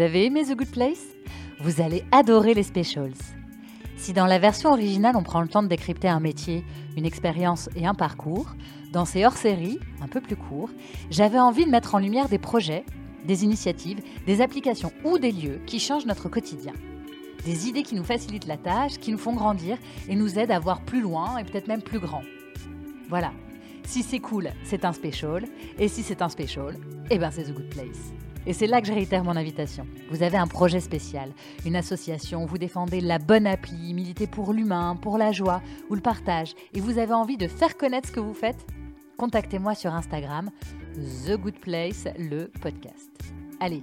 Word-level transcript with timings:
Vous 0.00 0.06
avez 0.06 0.24
aimé 0.24 0.44
The 0.46 0.56
Good 0.56 0.70
Place? 0.70 1.08
Vous 1.60 1.82
allez 1.82 2.04
adorer 2.10 2.54
les 2.54 2.62
specials. 2.62 3.12
Si 3.98 4.14
dans 4.14 4.24
la 4.24 4.38
version 4.38 4.70
originale 4.70 5.14
on 5.14 5.22
prend 5.22 5.42
le 5.42 5.48
temps 5.48 5.62
de 5.62 5.68
décrypter 5.68 6.08
un 6.08 6.20
métier, 6.20 6.64
une 6.96 7.04
expérience 7.04 7.68
et 7.76 7.86
un 7.86 7.92
parcours, 7.92 8.48
dans 8.92 9.04
ces 9.04 9.26
hors-séries, 9.26 9.78
un 10.00 10.08
peu 10.08 10.22
plus 10.22 10.36
courts, 10.36 10.70
j'avais 11.10 11.38
envie 11.38 11.66
de 11.66 11.70
mettre 11.70 11.94
en 11.94 11.98
lumière 11.98 12.30
des 12.30 12.38
projets, 12.38 12.86
des 13.26 13.44
initiatives, 13.44 14.00
des 14.24 14.40
applications 14.40 14.90
ou 15.04 15.18
des 15.18 15.32
lieux 15.32 15.60
qui 15.66 15.78
changent 15.78 16.06
notre 16.06 16.30
quotidien. 16.30 16.72
Des 17.44 17.68
idées 17.68 17.82
qui 17.82 17.94
nous 17.94 18.02
facilitent 18.02 18.46
la 18.46 18.56
tâche, 18.56 18.96
qui 18.96 19.12
nous 19.12 19.18
font 19.18 19.34
grandir 19.34 19.76
et 20.08 20.16
nous 20.16 20.38
aident 20.38 20.52
à 20.52 20.60
voir 20.60 20.80
plus 20.80 21.02
loin 21.02 21.36
et 21.36 21.44
peut-être 21.44 21.68
même 21.68 21.82
plus 21.82 22.00
grand. 22.00 22.22
Voilà. 23.10 23.32
Si 23.84 24.02
c'est 24.02 24.20
cool, 24.20 24.48
c'est 24.64 24.86
un 24.86 24.94
special. 24.94 25.44
Et 25.78 25.88
si 25.88 26.02
c'est 26.02 26.22
un 26.22 26.30
special, 26.30 26.78
eh 27.10 27.18
ben 27.18 27.30
c'est 27.30 27.44
The 27.44 27.52
Good 27.52 27.68
Place. 27.68 28.14
Et 28.50 28.52
c'est 28.52 28.66
là 28.66 28.80
que 28.80 28.88
je 28.88 28.92
réitère 28.92 29.22
mon 29.22 29.36
invitation. 29.36 29.86
Vous 30.10 30.24
avez 30.24 30.36
un 30.36 30.48
projet 30.48 30.80
spécial, 30.80 31.30
une 31.64 31.76
association, 31.76 32.46
vous 32.46 32.58
défendez 32.58 33.00
la 33.00 33.20
bonne 33.20 33.46
appli, 33.46 33.94
militez 33.94 34.26
pour 34.26 34.52
l'humain, 34.52 34.96
pour 35.00 35.18
la 35.18 35.30
joie 35.30 35.62
ou 35.88 35.94
le 35.94 36.00
partage, 36.00 36.56
et 36.74 36.80
vous 36.80 36.98
avez 36.98 37.12
envie 37.12 37.36
de 37.36 37.46
faire 37.46 37.76
connaître 37.76 38.08
ce 38.08 38.12
que 38.12 38.18
vous 38.18 38.34
faites 38.34 38.66
Contactez-moi 39.18 39.76
sur 39.76 39.94
Instagram, 39.94 40.50
The 41.24 41.36
Good 41.36 41.60
Place, 41.60 42.08
le 42.18 42.50
podcast. 42.60 43.12
Allez, 43.60 43.82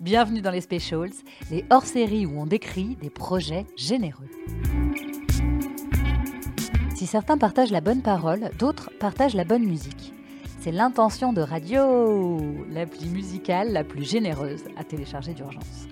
bienvenue 0.00 0.42
dans 0.42 0.52
les 0.52 0.60
Specials, 0.60 1.10
les 1.50 1.64
hors-séries 1.70 2.24
où 2.24 2.38
on 2.38 2.46
décrit 2.46 2.94
des 2.94 3.10
projets 3.10 3.66
généreux. 3.76 4.30
Si 6.94 7.08
certains 7.08 7.36
partagent 7.36 7.72
la 7.72 7.80
bonne 7.80 8.02
parole, 8.02 8.52
d'autres 8.60 8.92
partagent 9.00 9.34
la 9.34 9.44
bonne 9.44 9.64
musique. 9.64 10.14
C'est 10.64 10.72
l'intention 10.72 11.34
de 11.34 11.42
Radio, 11.42 12.40
l'appli 12.70 13.10
musicale 13.10 13.70
la 13.70 13.84
plus 13.84 14.02
généreuse 14.02 14.64
à 14.78 14.84
télécharger 14.84 15.34
d'urgence. 15.34 15.86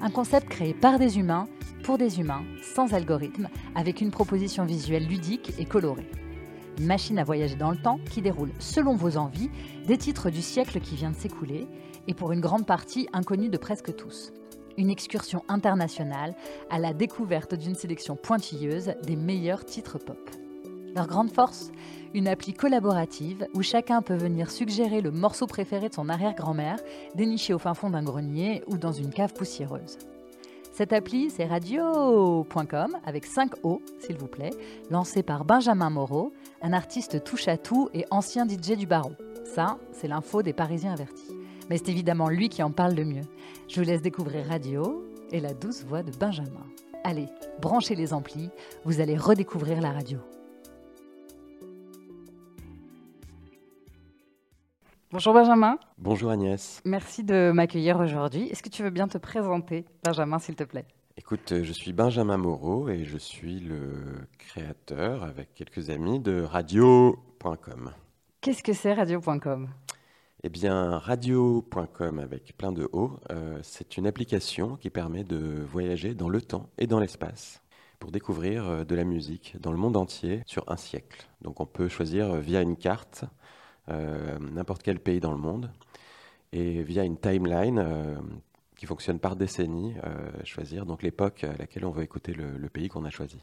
Un 0.00 0.10
concept 0.10 0.48
créé 0.48 0.74
par 0.74 1.00
des 1.00 1.18
humains, 1.18 1.48
pour 1.82 1.98
des 1.98 2.20
humains, 2.20 2.44
sans 2.62 2.94
algorithme, 2.94 3.48
avec 3.74 4.00
une 4.00 4.12
proposition 4.12 4.64
visuelle 4.64 5.08
ludique 5.08 5.54
et 5.58 5.64
colorée. 5.64 6.08
Machine 6.80 7.18
à 7.18 7.24
voyager 7.24 7.56
dans 7.56 7.72
le 7.72 7.78
temps 7.78 7.98
qui 8.08 8.22
déroule, 8.22 8.52
selon 8.60 8.94
vos 8.94 9.16
envies, 9.16 9.50
des 9.88 9.98
titres 9.98 10.30
du 10.30 10.40
siècle 10.40 10.78
qui 10.78 10.94
vient 10.94 11.10
de 11.10 11.16
s'écouler, 11.16 11.66
et 12.06 12.14
pour 12.14 12.30
une 12.30 12.40
grande 12.40 12.64
partie 12.64 13.08
inconnus 13.12 13.50
de 13.50 13.58
presque 13.58 13.96
tous. 13.96 14.32
Une 14.78 14.88
excursion 14.88 15.42
internationale 15.48 16.36
à 16.70 16.78
la 16.78 16.94
découverte 16.94 17.56
d'une 17.56 17.74
sélection 17.74 18.14
pointilleuse 18.14 18.94
des 19.02 19.16
meilleurs 19.16 19.64
titres 19.64 19.98
pop. 19.98 20.30
Leur 20.96 21.08
grande 21.08 21.30
force 21.30 21.72
Une 22.14 22.26
appli 22.26 22.54
collaborative 22.54 23.46
où 23.52 23.60
chacun 23.60 24.00
peut 24.00 24.16
venir 24.16 24.50
suggérer 24.50 25.02
le 25.02 25.10
morceau 25.10 25.46
préféré 25.46 25.90
de 25.90 25.94
son 25.94 26.08
arrière-grand-mère, 26.08 26.78
déniché 27.14 27.52
au 27.52 27.58
fin 27.58 27.74
fond 27.74 27.90
d'un 27.90 28.02
grenier 28.02 28.64
ou 28.66 28.78
dans 28.78 28.92
une 28.92 29.10
cave 29.10 29.34
poussiéreuse. 29.34 29.98
Cette 30.72 30.94
appli, 30.94 31.28
c'est 31.28 31.44
radio.com, 31.44 32.96
avec 33.04 33.26
5 33.26 33.62
O, 33.62 33.82
s'il 33.98 34.16
vous 34.16 34.26
plaît, 34.26 34.52
lancée 34.90 35.22
par 35.22 35.44
Benjamin 35.44 35.90
Moreau, 35.90 36.32
un 36.62 36.72
artiste 36.72 37.22
touche 37.24 37.46
à 37.46 37.58
tout 37.58 37.90
et 37.92 38.06
ancien 38.10 38.46
DJ 38.48 38.78
du 38.78 38.86
Baron. 38.86 39.16
Ça, 39.44 39.76
c'est 39.92 40.08
l'info 40.08 40.42
des 40.42 40.54
Parisiens 40.54 40.94
avertis. 40.94 41.36
Mais 41.68 41.76
c'est 41.76 41.90
évidemment 41.90 42.30
lui 42.30 42.48
qui 42.48 42.62
en 42.62 42.70
parle 42.70 42.94
le 42.94 43.04
mieux. 43.04 43.24
Je 43.68 43.80
vous 43.80 43.86
laisse 43.86 44.00
découvrir 44.00 44.46
Radio 44.46 45.04
et 45.30 45.40
la 45.40 45.52
douce 45.52 45.84
voix 45.84 46.02
de 46.02 46.12
Benjamin. 46.12 46.66
Allez, 47.04 47.26
branchez 47.60 47.94
les 47.94 48.14
amplis, 48.14 48.48
vous 48.86 49.00
allez 49.00 49.18
redécouvrir 49.18 49.82
la 49.82 49.92
radio. 49.92 50.20
Bonjour 55.12 55.32
Benjamin. 55.32 55.78
Bonjour 55.98 56.30
Agnès. 56.30 56.82
Merci 56.84 57.22
de 57.22 57.52
m'accueillir 57.54 58.00
aujourd'hui. 58.00 58.48
Est-ce 58.48 58.62
que 58.62 58.68
tu 58.68 58.82
veux 58.82 58.90
bien 58.90 59.06
te 59.06 59.18
présenter, 59.18 59.84
Benjamin, 60.04 60.40
s'il 60.40 60.56
te 60.56 60.64
plaît? 60.64 60.84
Écoute, 61.16 61.54
je 61.62 61.72
suis 61.72 61.92
Benjamin 61.92 62.36
Moreau 62.36 62.88
et 62.88 63.04
je 63.04 63.16
suis 63.16 63.60
le 63.60 64.26
créateur, 64.36 65.22
avec 65.22 65.54
quelques 65.54 65.90
amis, 65.90 66.18
de 66.18 66.42
radio.com. 66.42 67.92
Qu'est-ce 68.40 68.64
que 68.64 68.72
c'est 68.72 68.94
radio.com 68.94 69.68
Eh 70.42 70.48
bien, 70.48 70.98
radio.com 70.98 72.18
avec 72.18 72.56
plein 72.58 72.72
de 72.72 72.88
O, 72.92 73.18
euh, 73.30 73.60
c'est 73.62 73.96
une 73.96 74.08
application 74.08 74.74
qui 74.74 74.90
permet 74.90 75.22
de 75.22 75.64
voyager 75.70 76.14
dans 76.14 76.28
le 76.28 76.42
temps 76.42 76.68
et 76.78 76.88
dans 76.88 76.98
l'espace 76.98 77.62
pour 77.98 78.10
découvrir 78.10 78.66
euh, 78.68 78.84
de 78.84 78.94
la 78.94 79.04
musique 79.04 79.56
dans 79.60 79.72
le 79.72 79.78
monde 79.78 79.96
entier 79.96 80.42
sur 80.46 80.64
un 80.70 80.76
siècle. 80.76 81.26
Donc 81.42 81.60
on 81.60 81.66
peut 81.66 81.88
choisir 81.88 82.32
euh, 82.32 82.40
via 82.40 82.60
une 82.60 82.76
carte 82.76 83.24
n'importe 83.88 84.82
quel 84.82 84.98
pays 84.98 85.20
dans 85.20 85.32
le 85.32 85.38
monde 85.38 85.70
et 86.52 86.82
via 86.82 87.04
une 87.04 87.18
timeline 87.18 87.78
euh, 87.78 88.16
qui 88.76 88.86
fonctionne 88.86 89.18
par 89.18 89.36
décennie, 89.36 89.94
euh, 90.04 90.30
choisir 90.44 90.86
donc 90.86 91.02
l'époque 91.02 91.44
à 91.44 91.56
laquelle 91.56 91.84
on 91.84 91.90
veut 91.90 92.02
écouter 92.02 92.32
le, 92.32 92.68
pays 92.68 92.88
qu'on 92.88 93.04
a 93.04 93.10
choisi. 93.10 93.38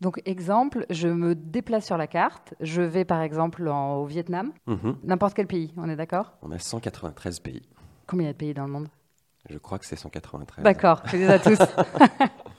Donc, 0.00 0.22
exemple, 0.26 0.86
je 0.90 1.08
me 1.08 1.34
déplace 1.34 1.86
sur 1.86 1.96
la 1.96 2.06
carte, 2.06 2.54
je 2.60 2.82
vais 2.82 3.04
par 3.04 3.20
exemple 3.20 3.66
au 3.66 4.04
Vietnam, 4.04 4.52
mhm. 4.66 4.96
n'importe 5.02 5.34
quel 5.34 5.48
pays, 5.48 5.72
on 5.76 5.88
est 5.88 5.96
d'accord? 5.96 6.34
On 6.42 6.52
a 6.52 6.58
193 6.58 7.40
pays. 7.40 7.62
Combien 8.06 8.26
il 8.26 8.28
y 8.28 8.30
a 8.30 8.32
de 8.32 8.38
pays 8.38 8.54
dans 8.54 8.66
le 8.66 8.72
monde? 8.72 8.88
Je 9.50 9.58
crois 9.58 9.78
que 9.78 9.86
c'est 9.86 9.96
193. 9.96 10.62
D'accord, 10.62 11.02
je 11.06 11.16
les 11.16 11.24
ai 11.24 11.40
tous. 11.40 11.58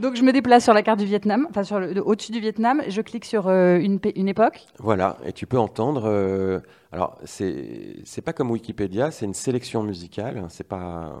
Donc 0.00 0.16
je 0.16 0.22
me 0.22 0.32
déplace 0.32 0.64
sur 0.64 0.74
la 0.74 0.82
carte 0.82 0.98
du 0.98 1.06
Vietnam, 1.06 1.46
enfin 1.50 1.62
sur 1.62 1.76
au-dessus 2.04 2.32
du 2.32 2.40
Vietnam, 2.40 2.82
je 2.88 3.00
clique 3.00 3.24
sur 3.24 3.48
euh, 3.48 3.78
une, 3.78 4.00
une, 4.14 4.28
époque. 4.28 4.66
Voilà, 4.78 5.18
et 5.24 5.32
tu 5.32 5.46
peux 5.46 5.58
entendre. 5.58 6.04
Euh, 6.06 6.60
alors 6.92 7.18
c'est 7.24 7.96
c'est 8.04 8.22
pas 8.22 8.32
comme 8.32 8.50
Wikipédia, 8.50 9.10
c'est 9.10 9.26
une 9.26 9.34
sélection 9.34 9.82
musicale, 9.82 10.44
c'est 10.48 10.68
pas 10.68 11.18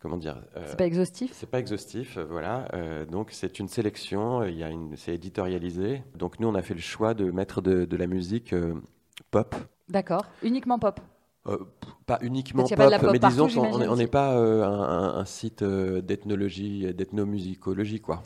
comment 0.00 0.16
dire. 0.16 0.36
Euh, 0.56 0.64
c'est 0.66 0.78
pas 0.78 0.86
exhaustif. 0.86 1.30
C'est 1.34 1.50
pas 1.50 1.58
exhaustif, 1.58 2.18
voilà. 2.30 2.68
donc 3.10 3.28
c'est 3.32 3.58
une 3.58 3.68
sélection, 3.68 4.42
il 4.44 4.56
y 4.56 4.62
a 4.62 4.68
une, 4.68 4.96
c'est 4.96 5.14
éditorialisé. 5.14 6.02
Donc 6.16 6.40
nous 6.40 6.48
on 6.48 6.54
a 6.54 6.62
fait 6.62 6.74
le 6.74 6.80
choix 6.80 7.14
de 7.14 7.30
mettre 7.30 7.60
de, 7.60 7.84
de 7.84 7.96
la 7.96 8.06
musique 8.06 8.54
pop. 9.30 9.54
D'accord, 9.88 10.26
uniquement 10.42 10.78
pop. 10.78 11.00
Euh, 11.48 11.58
pas 12.06 12.18
uniquement 12.22 12.64
pop, 12.64 12.78
mais 13.12 13.18
disons 13.18 13.48
qu'on 13.48 13.96
n'est 13.96 14.06
pas 14.06 14.36
euh, 14.36 14.64
un, 14.64 15.24
site 15.24 15.62
euh, 15.62 16.00
d'ethnologie, 16.00 16.94
d'ethnomusicologie, 16.94 18.00
quoi. 18.00 18.22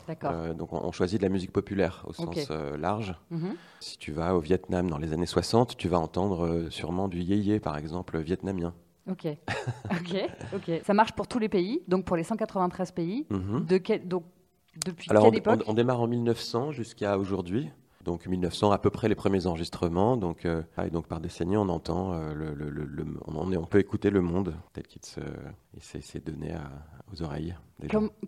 donc 0.55 0.73
on, 0.73 0.91
choisit 0.91 1.19
de 1.19 1.25
la 1.25 1.29
musique 1.29 1.51
populaire 1.51 2.03
au 2.07 2.13
sens 2.13 2.51
large. 2.77 3.15
Mhm. 3.31 3.55
Si 3.79 3.97
tu 3.97 4.11
vas 4.11 4.35
au 4.35 4.39
Vietnam 4.39 4.89
dans 4.89 4.97
les 4.97 5.13
années 5.13 5.25
60, 5.25 5.77
tu 5.77 5.87
vas 5.87 5.99
entendre 5.99 6.67
sûrement 6.69 7.07
du 7.07 7.19
yéyé, 7.19 7.59
par 7.59 7.77
exemple, 7.77 8.19
vietnamien. 8.19 8.73
Ok, 9.09 9.25
ok, 9.91 10.29
ok. 10.55 10.81
Ça 10.83 10.93
marche 10.93 11.13
pour 11.13 11.27
tous 11.27 11.39
les 11.39 11.49
pays, 11.49 11.81
donc 11.87 12.05
pour 12.05 12.15
les 12.15 12.23
193 12.23 12.91
pays. 12.91 13.25
Mhm. 13.29 13.65
De 13.65 13.77
quel, 13.77 14.07
donc 14.07 14.23
depuis 14.85 15.09
quelle 15.09 15.35
époque 15.35 15.63
on 15.67 15.73
démarre 15.73 16.01
en 16.01 16.07
1900 16.07 16.71
jusqu'à 16.71 17.17
aujourd'hui. 17.17 17.71
Donc 18.03 18.25
1900 18.27 18.71
à 18.71 18.77
peu 18.77 18.89
près 18.89 19.07
les 19.07 19.15
premiers 19.15 19.47
enregistrements. 19.47 20.17
Donc, 20.17 20.45
euh, 20.45 20.63
et 20.83 20.89
donc 20.89 21.07
par 21.07 21.19
décennie 21.19 21.57
on 21.57 21.69
entend 21.69 22.13
euh, 22.13 22.33
le, 22.33 23.05
on, 23.25 23.35
on, 23.35 23.65
peut 23.65 23.79
écouter 23.79 24.09
le 24.09 24.21
monde 24.21 24.55
tel 24.73 24.83
qu'il 24.87 25.01
s'est 25.03 26.19
donné 26.19 26.53
aux 27.13 27.21
oreilles. 27.21 27.55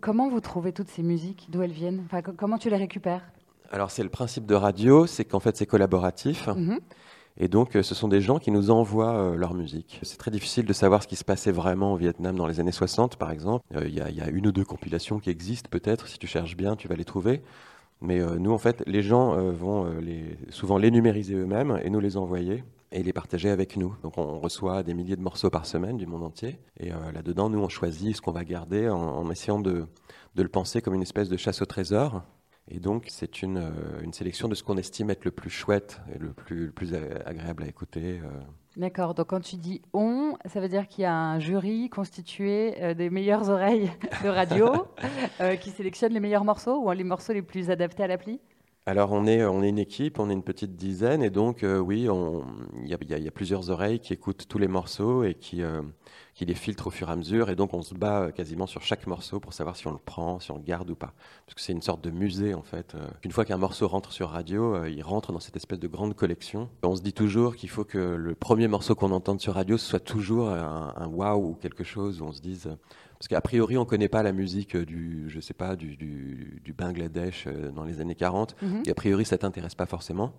comment 0.00 0.28
vous 0.28 0.40
trouvez 0.40 0.72
toutes 0.72 0.88
ces 0.88 1.02
musiques? 1.02 1.48
D'où 1.50 1.62
elles 1.62 1.72
viennent? 1.72 2.02
Enfin, 2.06 2.22
Comment 2.22 2.58
tu 2.58 2.70
les 2.70 2.76
récupères? 2.76 3.22
Alors 3.70 3.90
c'est 3.90 4.02
le 4.02 4.10
principe 4.10 4.46
de 4.46 4.54
radio, 4.54 5.06
c'est 5.06 5.24
qu'en 5.24 5.40
fait 5.40 5.56
c'est 5.56 5.66
collaboratif. 5.66 6.48
Mm-hmm. 6.48 6.78
Et 7.36 7.48
donc, 7.48 7.74
euh, 7.74 7.82
ce 7.82 7.96
sont 7.96 8.06
des 8.06 8.20
gens 8.20 8.38
qui 8.38 8.52
nous 8.52 8.70
envoient 8.70 9.34
leur 9.34 9.54
musique. 9.54 9.98
C'est 10.02 10.18
très 10.18 10.30
difficile 10.30 10.66
de 10.66 10.72
savoir 10.72 11.02
ce 11.02 11.08
qui 11.08 11.16
se 11.16 11.24
passait 11.24 11.50
vraiment 11.50 11.92
au 11.92 11.96
Vietnam 11.96 12.36
dans 12.36 12.46
les 12.46 12.60
années 12.60 12.70
60, 12.70 13.16
par 13.16 13.32
exemple. 13.32 13.64
Il 13.74 13.88
y, 13.88 13.96
y, 13.96 14.20
a 14.20 14.28
une 14.28 14.46
ou 14.46 14.52
deux 14.52 14.64
compilations 14.64 15.18
qui 15.18 15.30
existent, 15.30 15.68
peut-être. 15.68 16.06
Si 16.06 16.20
tu 16.20 16.28
cherches 16.28 16.56
bien, 16.56 16.76
tu 16.76 16.86
vas 16.86 16.94
les 16.94 17.04
trouver. 17.04 17.42
Mais 18.04 18.20
euh, 18.20 18.38
nous, 18.38 18.52
en 18.52 18.58
fait, 18.58 18.82
les 18.86 19.02
gens 19.02 19.34
euh, 19.34 19.50
vont 19.50 19.86
euh, 19.86 20.00
souvent 20.50 20.76
les 20.76 20.90
numériser 20.90 21.34
eux-mêmes 21.34 21.80
et 21.82 21.88
nous 21.88 22.00
les 22.00 22.18
envoyer 22.18 22.62
et 22.92 23.02
les 23.02 23.14
partager 23.14 23.48
avec 23.48 23.78
nous. 23.78 23.96
Donc 24.02 24.18
on 24.18 24.38
reçoit 24.38 24.82
des 24.82 24.92
milliers 24.92 25.16
de 25.16 25.22
morceaux 25.22 25.48
par 25.48 25.64
semaine 25.64 25.96
du 25.96 26.06
monde 26.06 26.22
entier. 26.22 26.58
Et 26.78 26.90
là-dedans, 26.90 27.48
nous, 27.48 27.58
on 27.58 27.68
choisit 27.68 28.14
ce 28.14 28.20
qu'on 28.20 28.30
va 28.30 28.44
garder 28.44 28.88
en, 28.88 29.28
essayant 29.32 29.58
de, 29.58 29.86
le 30.36 30.48
penser 30.48 30.80
comme 30.80 30.94
une 30.94 31.02
espèce 31.02 31.28
de 31.28 31.36
chasse 31.36 31.60
au 31.60 31.64
trésor. 31.64 32.22
Et 32.68 32.80
donc, 32.80 33.06
c'est 33.08 33.42
une, 33.42 33.72
une, 34.02 34.12
sélection 34.12 34.48
de 34.48 34.54
ce 34.54 34.62
qu'on 34.62 34.78
estime 34.78 35.10
être 35.10 35.24
le 35.24 35.30
plus 35.30 35.50
chouette 35.50 36.00
et 36.14 36.18
le 36.18 36.32
plus, 36.32 36.66
le 36.66 36.72
plus 36.72 36.94
agréable 36.94 37.62
à 37.62 37.66
écouter. 37.66 38.20
D'accord, 38.76 39.14
donc 39.14 39.28
quand 39.28 39.40
tu 39.40 39.54
dis 39.54 39.82
on, 39.92 40.34
ça 40.46 40.60
veut 40.60 40.68
dire 40.68 40.88
qu'il 40.88 41.02
y 41.02 41.04
a 41.04 41.14
un 41.14 41.38
jury 41.38 41.88
constitué 41.90 42.74
euh, 42.82 42.92
des 42.92 43.08
meilleures 43.08 43.48
oreilles 43.48 43.92
de 44.24 44.28
radio 44.28 44.68
euh, 45.40 45.54
qui 45.54 45.70
sélectionne 45.70 46.12
les 46.12 46.18
meilleurs 46.18 46.44
morceaux 46.44 46.82
ou 46.82 46.90
les 46.90 47.04
morceaux 47.04 47.32
les 47.32 47.42
plus 47.42 47.70
adaptés 47.70 48.02
à 48.02 48.08
l'appli? 48.08 48.40
Alors 48.86 49.12
on 49.12 49.26
est, 49.26 49.44
on 49.44 49.62
est 49.62 49.68
une 49.68 49.78
équipe, 49.78 50.18
on 50.18 50.28
est 50.28 50.32
une 50.32 50.42
petite 50.42 50.74
dizaine 50.74 51.22
et 51.22 51.30
donc 51.30 51.62
euh, 51.62 51.78
oui, 51.78 52.08
il 52.82 52.86
y, 52.86 53.14
y, 53.14 53.28
a 53.28 53.30
plusieurs 53.30 53.70
oreilles 53.70 54.00
qui 54.00 54.12
écoutent 54.12 54.46
tous 54.48 54.58
les 54.58 54.68
morceaux 54.68 55.22
et 55.22 55.34
qui, 55.34 55.62
qui 56.34 56.44
les 56.44 56.54
filtre 56.54 56.88
au 56.88 56.90
fur 56.90 57.08
et 57.08 57.12
à 57.12 57.16
mesure. 57.16 57.48
Et 57.48 57.56
donc, 57.56 57.74
on 57.74 57.82
se 57.82 57.94
bat 57.94 58.22
euh, 58.22 58.30
quasiment 58.30 58.66
sur 58.66 58.82
chaque 58.82 59.06
morceau 59.06 59.38
pour 59.38 59.52
savoir 59.52 59.76
si 59.76 59.86
on 59.86 59.92
le 59.92 59.98
prend, 59.98 60.40
si 60.40 60.50
on 60.50 60.56
le 60.56 60.62
garde 60.62 60.90
ou 60.90 60.96
pas. 60.96 61.14
Parce 61.46 61.54
que 61.54 61.60
c'est 61.60 61.72
une 61.72 61.82
sorte 61.82 62.02
de 62.02 62.10
musée, 62.10 62.54
en 62.54 62.62
fait. 62.62 62.94
Euh. 62.94 63.06
Une 63.22 63.30
fois 63.30 63.44
qu'un 63.44 63.56
morceau 63.56 63.86
rentre 63.86 64.12
sur 64.12 64.30
radio, 64.30 64.74
euh, 64.74 64.90
il 64.90 65.02
rentre 65.02 65.32
dans 65.32 65.38
cette 65.38 65.56
espèce 65.56 65.78
de 65.78 65.86
grande 65.86 66.14
collection. 66.14 66.68
On 66.82 66.96
se 66.96 67.02
dit 67.02 67.12
toujours 67.12 67.54
qu'il 67.54 67.70
faut 67.70 67.84
que 67.84 67.98
le 67.98 68.34
premier 68.34 68.66
morceau 68.66 68.94
qu'on 68.94 69.12
entende 69.12 69.40
sur 69.40 69.54
radio, 69.54 69.78
ce 69.78 69.86
soit 69.86 70.00
toujours 70.00 70.50
un, 70.50 71.06
wow 71.06 71.36
ou 71.36 71.54
quelque 71.54 71.84
chose 71.84 72.20
où 72.20 72.24
on 72.24 72.32
se 72.32 72.40
dise. 72.40 72.68
Parce 73.18 73.28
qu'a 73.28 73.40
priori, 73.40 73.76
on 73.78 73.82
ne 73.82 73.86
connaît 73.86 74.08
pas 74.08 74.22
la 74.22 74.32
musique 74.32 74.76
du, 74.76 75.26
je 75.28 75.40
sais 75.40 75.54
pas, 75.54 75.76
du, 75.76 75.96
du, 75.96 76.74
Bangladesh 76.76 77.46
dans 77.74 77.84
les 77.84 78.00
années 78.00 78.16
40. 78.16 78.56
Mhm. 78.60 78.82
Et 78.86 78.90
a 78.90 78.94
priori, 78.94 79.24
ça 79.24 79.38
t'intéresse 79.38 79.76
pas 79.76 79.86
forcément. 79.86 80.32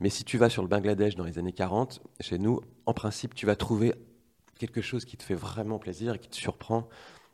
Mais 0.00 0.10
si 0.10 0.24
tu 0.24 0.38
vas 0.38 0.50
sur 0.50 0.62
le 0.62 0.68
Bangladesh 0.68 1.14
dans 1.14 1.24
les 1.24 1.38
années 1.38 1.52
40, 1.52 2.02
chez 2.20 2.38
nous, 2.38 2.60
en 2.86 2.92
principe, 2.92 3.34
tu 3.34 3.46
vas 3.46 3.54
trouver 3.54 3.94
quelque 4.58 4.80
chose 4.80 5.04
qui 5.04 5.16
te 5.16 5.22
fait 5.22 5.34
vraiment 5.34 5.78
plaisir 5.78 6.14
et 6.14 6.18
qui 6.18 6.28
te 6.28 6.36
surprend 6.36 6.88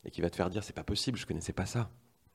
et 0.04 0.10
qui 0.10 0.20
va 0.20 0.30
te 0.30 0.36
faire 0.36 0.50
dire 0.50 0.64
c'est 0.64 0.74
pas 0.74 0.84
possible, 0.84 1.19
je 1.19 1.26
connaissais 1.26 1.52
pas 1.52 1.66
ça. 1.66 1.90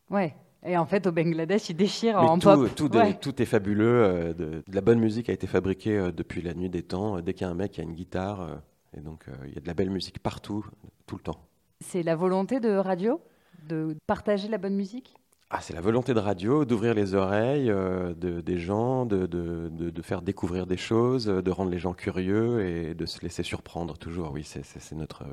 Ouais. 0.09 0.35
Et 0.65 0.77
en 0.77 0.85
fait, 0.85 1.05
au 1.07 1.11
Bangladesh, 1.11 1.69
ils 1.69 1.75
déchirent 1.75 2.17
en 2.17 2.39
pop. 2.39 2.73
Tout, 2.75 2.89
tout, 2.89 3.41
est 3.41 3.45
fabuleux. 3.45 4.03
Euh, 4.03 4.33
de, 4.33 4.63
la 4.71 4.81
bonne 4.81 4.99
musique 4.99 5.29
a 5.29 5.33
été 5.33 5.47
fabriquée 5.47 5.97
euh, 5.97 6.11
depuis 6.11 6.41
la 6.41 6.53
nuit 6.53 6.69
des 6.69 6.83
temps. 6.83 7.21
Dès 7.21 7.33
qu'il 7.33 7.45
y 7.45 7.49
a 7.49 7.51
un 7.51 7.55
mec 7.55 7.73
qui 7.73 7.81
a 7.81 7.83
une 7.83 7.93
guitare, 7.93 8.41
euh, 8.41 8.55
et 8.97 9.01
donc 9.01 9.25
il 9.45 9.53
y 9.53 9.57
a 9.57 9.61
de 9.61 9.67
la 9.67 9.73
belle 9.73 9.89
musique 9.89 10.19
partout, 10.19 10.65
tout 11.05 11.15
le 11.15 11.21
temps. 11.21 11.39
C'est 11.79 12.03
la 12.03 12.15
volonté 12.15 12.59
de 12.59 12.71
radio 12.71 13.21
de 13.67 13.95
partager 14.07 14.47
la 14.47 14.57
bonne 14.57 14.75
musique? 14.75 15.13
Ah, 15.49 15.59
c'est 15.61 15.73
la 15.73 15.81
volonté 15.81 16.13
de 16.13 16.19
radio, 16.19 16.65
d'ouvrir 16.65 16.93
les 16.93 17.13
oreilles 17.13 17.67
de, 17.67 18.41
des 18.41 18.57
gens, 18.57 19.05
de, 19.05 19.25
de, 19.25 19.69
de, 19.69 20.01
faire 20.01 20.21
découvrir 20.21 20.67
des 20.67 20.77
choses, 20.77 21.25
de 21.27 21.51
rendre 21.51 21.71
les 21.71 21.79
gens 21.79 21.93
curieux 21.93 22.65
et 22.65 22.93
de 22.93 23.05
se 23.05 23.21
laisser 23.21 23.43
surprendre 23.43 23.97
toujours. 23.97 24.31
Oui, 24.33 24.43
c'est 24.43 24.91
notre, 24.95 25.23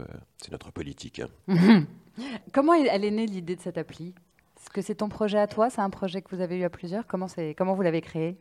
c'est 0.40 0.52
notre 0.52 0.70
politique. 0.70 1.20
Comment 2.52 2.74
elle 2.74 3.04
est 3.04 3.10
née 3.10 3.26
l'idée 3.26 3.56
de 3.56 3.60
cette 3.60 3.78
appli? 3.78 4.14
Est-ce 4.56 4.70
que 4.70 4.82
c'est 4.82 4.94
ton 4.96 5.08
projet 5.08 5.38
à 5.38 5.46
toi? 5.46 5.68
C'est 5.68 5.80
un 5.80 5.90
projet 5.90 6.22
que 6.22 6.34
vous 6.34 6.40
avez 6.40 6.56
eu 6.56 6.64
à 6.64 6.70
plusieurs? 6.70 7.06
Comment, 7.06 7.26
comment 7.56 7.74
vous 7.74 7.82
l'avez 7.82 8.00
créé? 8.00 8.38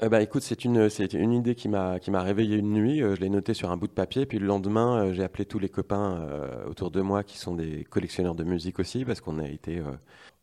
Eh 0.00 0.10
ben, 0.10 0.20
écoute, 0.20 0.42
c'est 0.42 0.66
une, 0.66 0.90
une 1.14 1.32
idée 1.32 1.54
qui 1.54 1.70
m'a, 1.70 1.98
réveillé 2.12 2.56
une 2.56 2.74
nuit. 2.74 3.02
Euh, 3.02 3.14
je 3.14 3.20
l'ai 3.22 3.30
noté 3.30 3.54
sur 3.54 3.70
un 3.70 3.78
bout 3.78 3.86
de 3.86 3.92
papier. 3.92 4.26
Puis 4.26 4.38
le 4.38 4.46
lendemain, 4.46 5.06
euh, 5.06 5.12
j'ai 5.14 5.24
appelé 5.24 5.46
tous 5.46 5.58
les 5.58 5.70
copains 5.70 6.20
euh, 6.20 6.66
autour 6.66 6.90
de 6.90 7.00
moi 7.00 7.24
qui 7.24 7.38
sont 7.38 7.54
des 7.54 7.84
collectionneurs 7.84 8.34
de 8.34 8.44
musique 8.44 8.78
aussi, 8.78 9.06
parce 9.06 9.22
qu'on 9.22 9.38
a 9.38 9.48
été, 9.48 9.80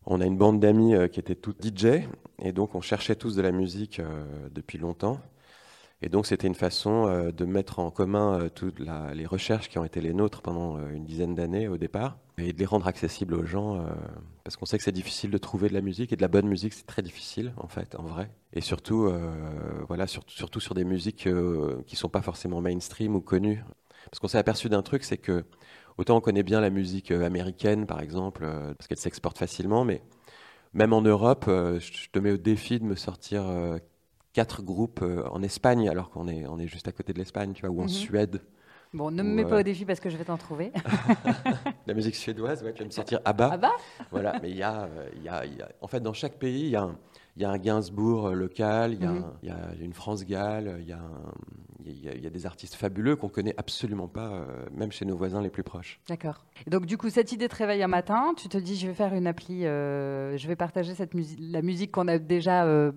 on 0.05 0.21
a 0.21 0.25
une 0.25 0.37
bande 0.37 0.59
d'amis 0.59 0.93
qui 1.11 1.19
étaient 1.19 1.35
tous 1.35 1.55
DJ, 1.61 2.03
et 2.39 2.51
donc 2.51 2.75
on 2.75 2.81
cherchait 2.81 3.15
tous 3.15 3.35
de 3.35 3.41
la 3.41 3.51
musique 3.51 4.01
depuis 4.51 4.77
longtemps. 4.77 5.19
Et 6.01 6.09
donc 6.09 6.25
c'était 6.25 6.47
une 6.47 6.55
façon 6.55 7.31
de 7.31 7.45
mettre 7.45 7.79
en 7.79 7.89
commun 7.89 8.49
toutes 8.53 8.79
les 8.79 9.25
recherches 9.25 9.69
qui 9.69 9.77
ont 9.77 9.85
été 9.85 10.01
les 10.01 10.13
nôtres 10.13 10.41
pendant 10.41 10.77
une 10.89 11.05
dizaine 11.05 11.35
d'années 11.35 11.67
au 11.67 11.77
départ, 11.77 12.17
et 12.37 12.51
de 12.51 12.59
les 12.59 12.65
rendre 12.65 12.87
accessibles 12.87 13.35
aux 13.35 13.45
gens 13.45 13.85
parce 14.43 14.57
qu'on 14.57 14.65
sait 14.65 14.77
que 14.77 14.83
c'est 14.83 14.91
difficile 14.91 15.31
de 15.31 15.37
trouver 15.37 15.69
de 15.69 15.73
la 15.73 15.81
musique 15.81 16.11
et 16.11 16.15
de 16.17 16.21
la 16.21 16.27
bonne 16.27 16.47
musique, 16.47 16.73
c'est 16.73 16.85
très 16.85 17.01
difficile 17.01 17.53
en 17.57 17.67
fait, 17.67 17.95
en 17.95 18.03
vrai. 18.03 18.29
Et 18.51 18.61
surtout, 18.61 19.05
euh, 19.05 19.31
voilà, 19.87 20.05
surtout 20.05 20.59
sur 20.59 20.73
des 20.73 20.83
musiques 20.83 21.27
euh, 21.27 21.81
qui 21.87 21.95
sont 21.95 22.09
pas 22.09 22.21
forcément 22.21 22.59
mainstream 22.59 23.15
ou 23.15 23.21
connues. 23.21 23.63
Parce 24.11 24.19
qu'on 24.19 24.27
s'est 24.27 24.37
aperçu 24.37 24.67
d'un 24.67 24.81
truc, 24.81 25.05
c'est 25.05 25.17
que 25.17 25.45
autant 25.97 26.17
on 26.17 26.21
connaît 26.21 26.43
bien 26.43 26.61
la 26.61 26.69
musique 26.69 27.11
euh, 27.11 27.25
américaine, 27.25 27.85
par 27.85 28.01
exemple, 28.01 28.45
parce 28.77 28.87
qu'elle 28.87 28.97
s'exporte 28.97 29.37
facilement, 29.37 29.85
mais 29.85 30.01
même 30.73 30.93
en 30.93 31.01
Europe, 31.01 31.45
je 31.47 32.09
te 32.11 32.19
mets 32.19 32.31
au 32.31 32.37
défi 32.37 32.79
de 32.79 32.85
me 32.85 32.95
sortir 32.95 33.43
quatre 34.33 34.63
groupes 34.63 35.05
en 35.29 35.43
Espagne, 35.43 35.87
alors 35.87 36.09
qu'on 36.09 36.27
est, 36.27 36.47
on 36.47 36.57
est 36.57 36.67
juste 36.67 36.87
à 36.87 36.91
côté 36.91 37.13
de 37.13 37.19
l'Espagne, 37.19 37.53
tu 37.53 37.61
vois, 37.61 37.69
ou 37.69 37.79
en 37.79 37.83
mhm. 37.83 37.89
Suède. 37.89 38.41
Bon, 38.93 39.09
ne 39.09 39.23
me 39.23 39.33
mets 39.33 39.45
pas 39.45 39.59
au 39.59 39.63
défi 39.63 39.85
parce 39.85 39.99
que 39.99 40.09
je 40.09 40.17
vais 40.17 40.23
t'en 40.23 40.37
trouver. 40.37 40.71
la 41.87 41.93
musique 41.95 42.15
suédoise, 42.15 42.63
ouais, 42.63 42.73
tu 42.73 42.79
vas 42.79 42.85
me 42.85 42.91
sortir 42.91 43.19
ABBA. 43.25 43.53
ABBA? 43.53 43.71
Voilà, 44.11 44.39
mais 44.41 44.51
il 44.51 44.57
y, 44.57 44.61
a, 44.61 44.87
y, 45.23 45.29
a, 45.29 45.45
y 45.45 45.61
a, 45.61 45.69
En 45.81 45.87
fait, 45.87 45.99
dans 45.99 46.13
chaque 46.13 46.37
pays, 46.37 46.65
il 46.65 46.69
y 46.69 46.75
a 46.75 46.83
un, 46.83 46.95
y 47.35 47.43
a 47.43 47.49
un 47.49 47.57
Gainsbourg 47.57 48.29
local, 48.29 48.93
il 48.93 48.99
y, 48.99 49.47
y, 49.47 49.49
a 49.49 49.73
une 49.81 49.93
France 49.93 50.25
Gall, 50.25 50.77
il 50.79 50.87
y, 50.87 50.93
y, 51.87 52.27
a 52.27 52.29
des 52.29 52.45
artistes 52.45 52.75
fabuleux 52.75 53.15
qu'on 53.15 53.29
connaît 53.29 53.53
absolument 53.57 54.07
pas, 54.07 54.29
euh, 54.29 54.45
même 54.71 54.91
chez 54.91 55.05
nos 55.05 55.15
voisins 55.15 55.41
les 55.41 55.49
plus 55.49 55.63
proches. 55.63 55.99
D'accord. 56.07 56.45
Donc 56.67 56.85
du 56.85 56.97
coup, 56.97 57.09
cette 57.09 57.31
idée 57.31 57.47
te 57.47 57.55
réveille 57.55 57.83
un 57.83 57.87
matin, 57.87 58.33
tu 58.35 58.49
te 58.49 58.57
dis 58.57 58.75
je 58.75 58.87
vais 58.87 58.93
faire 58.93 59.13
une 59.13 59.27
appli, 59.27 59.65
euh, 59.65 60.37
je 60.37 60.47
vais 60.47 60.55
partager 60.55 60.93
cette 60.93 61.13
la 61.39 61.61
musique 61.61 61.91
qu'on 61.91 62.07
a 62.07 62.17
déjà 62.17 62.65
euh, 62.65 62.91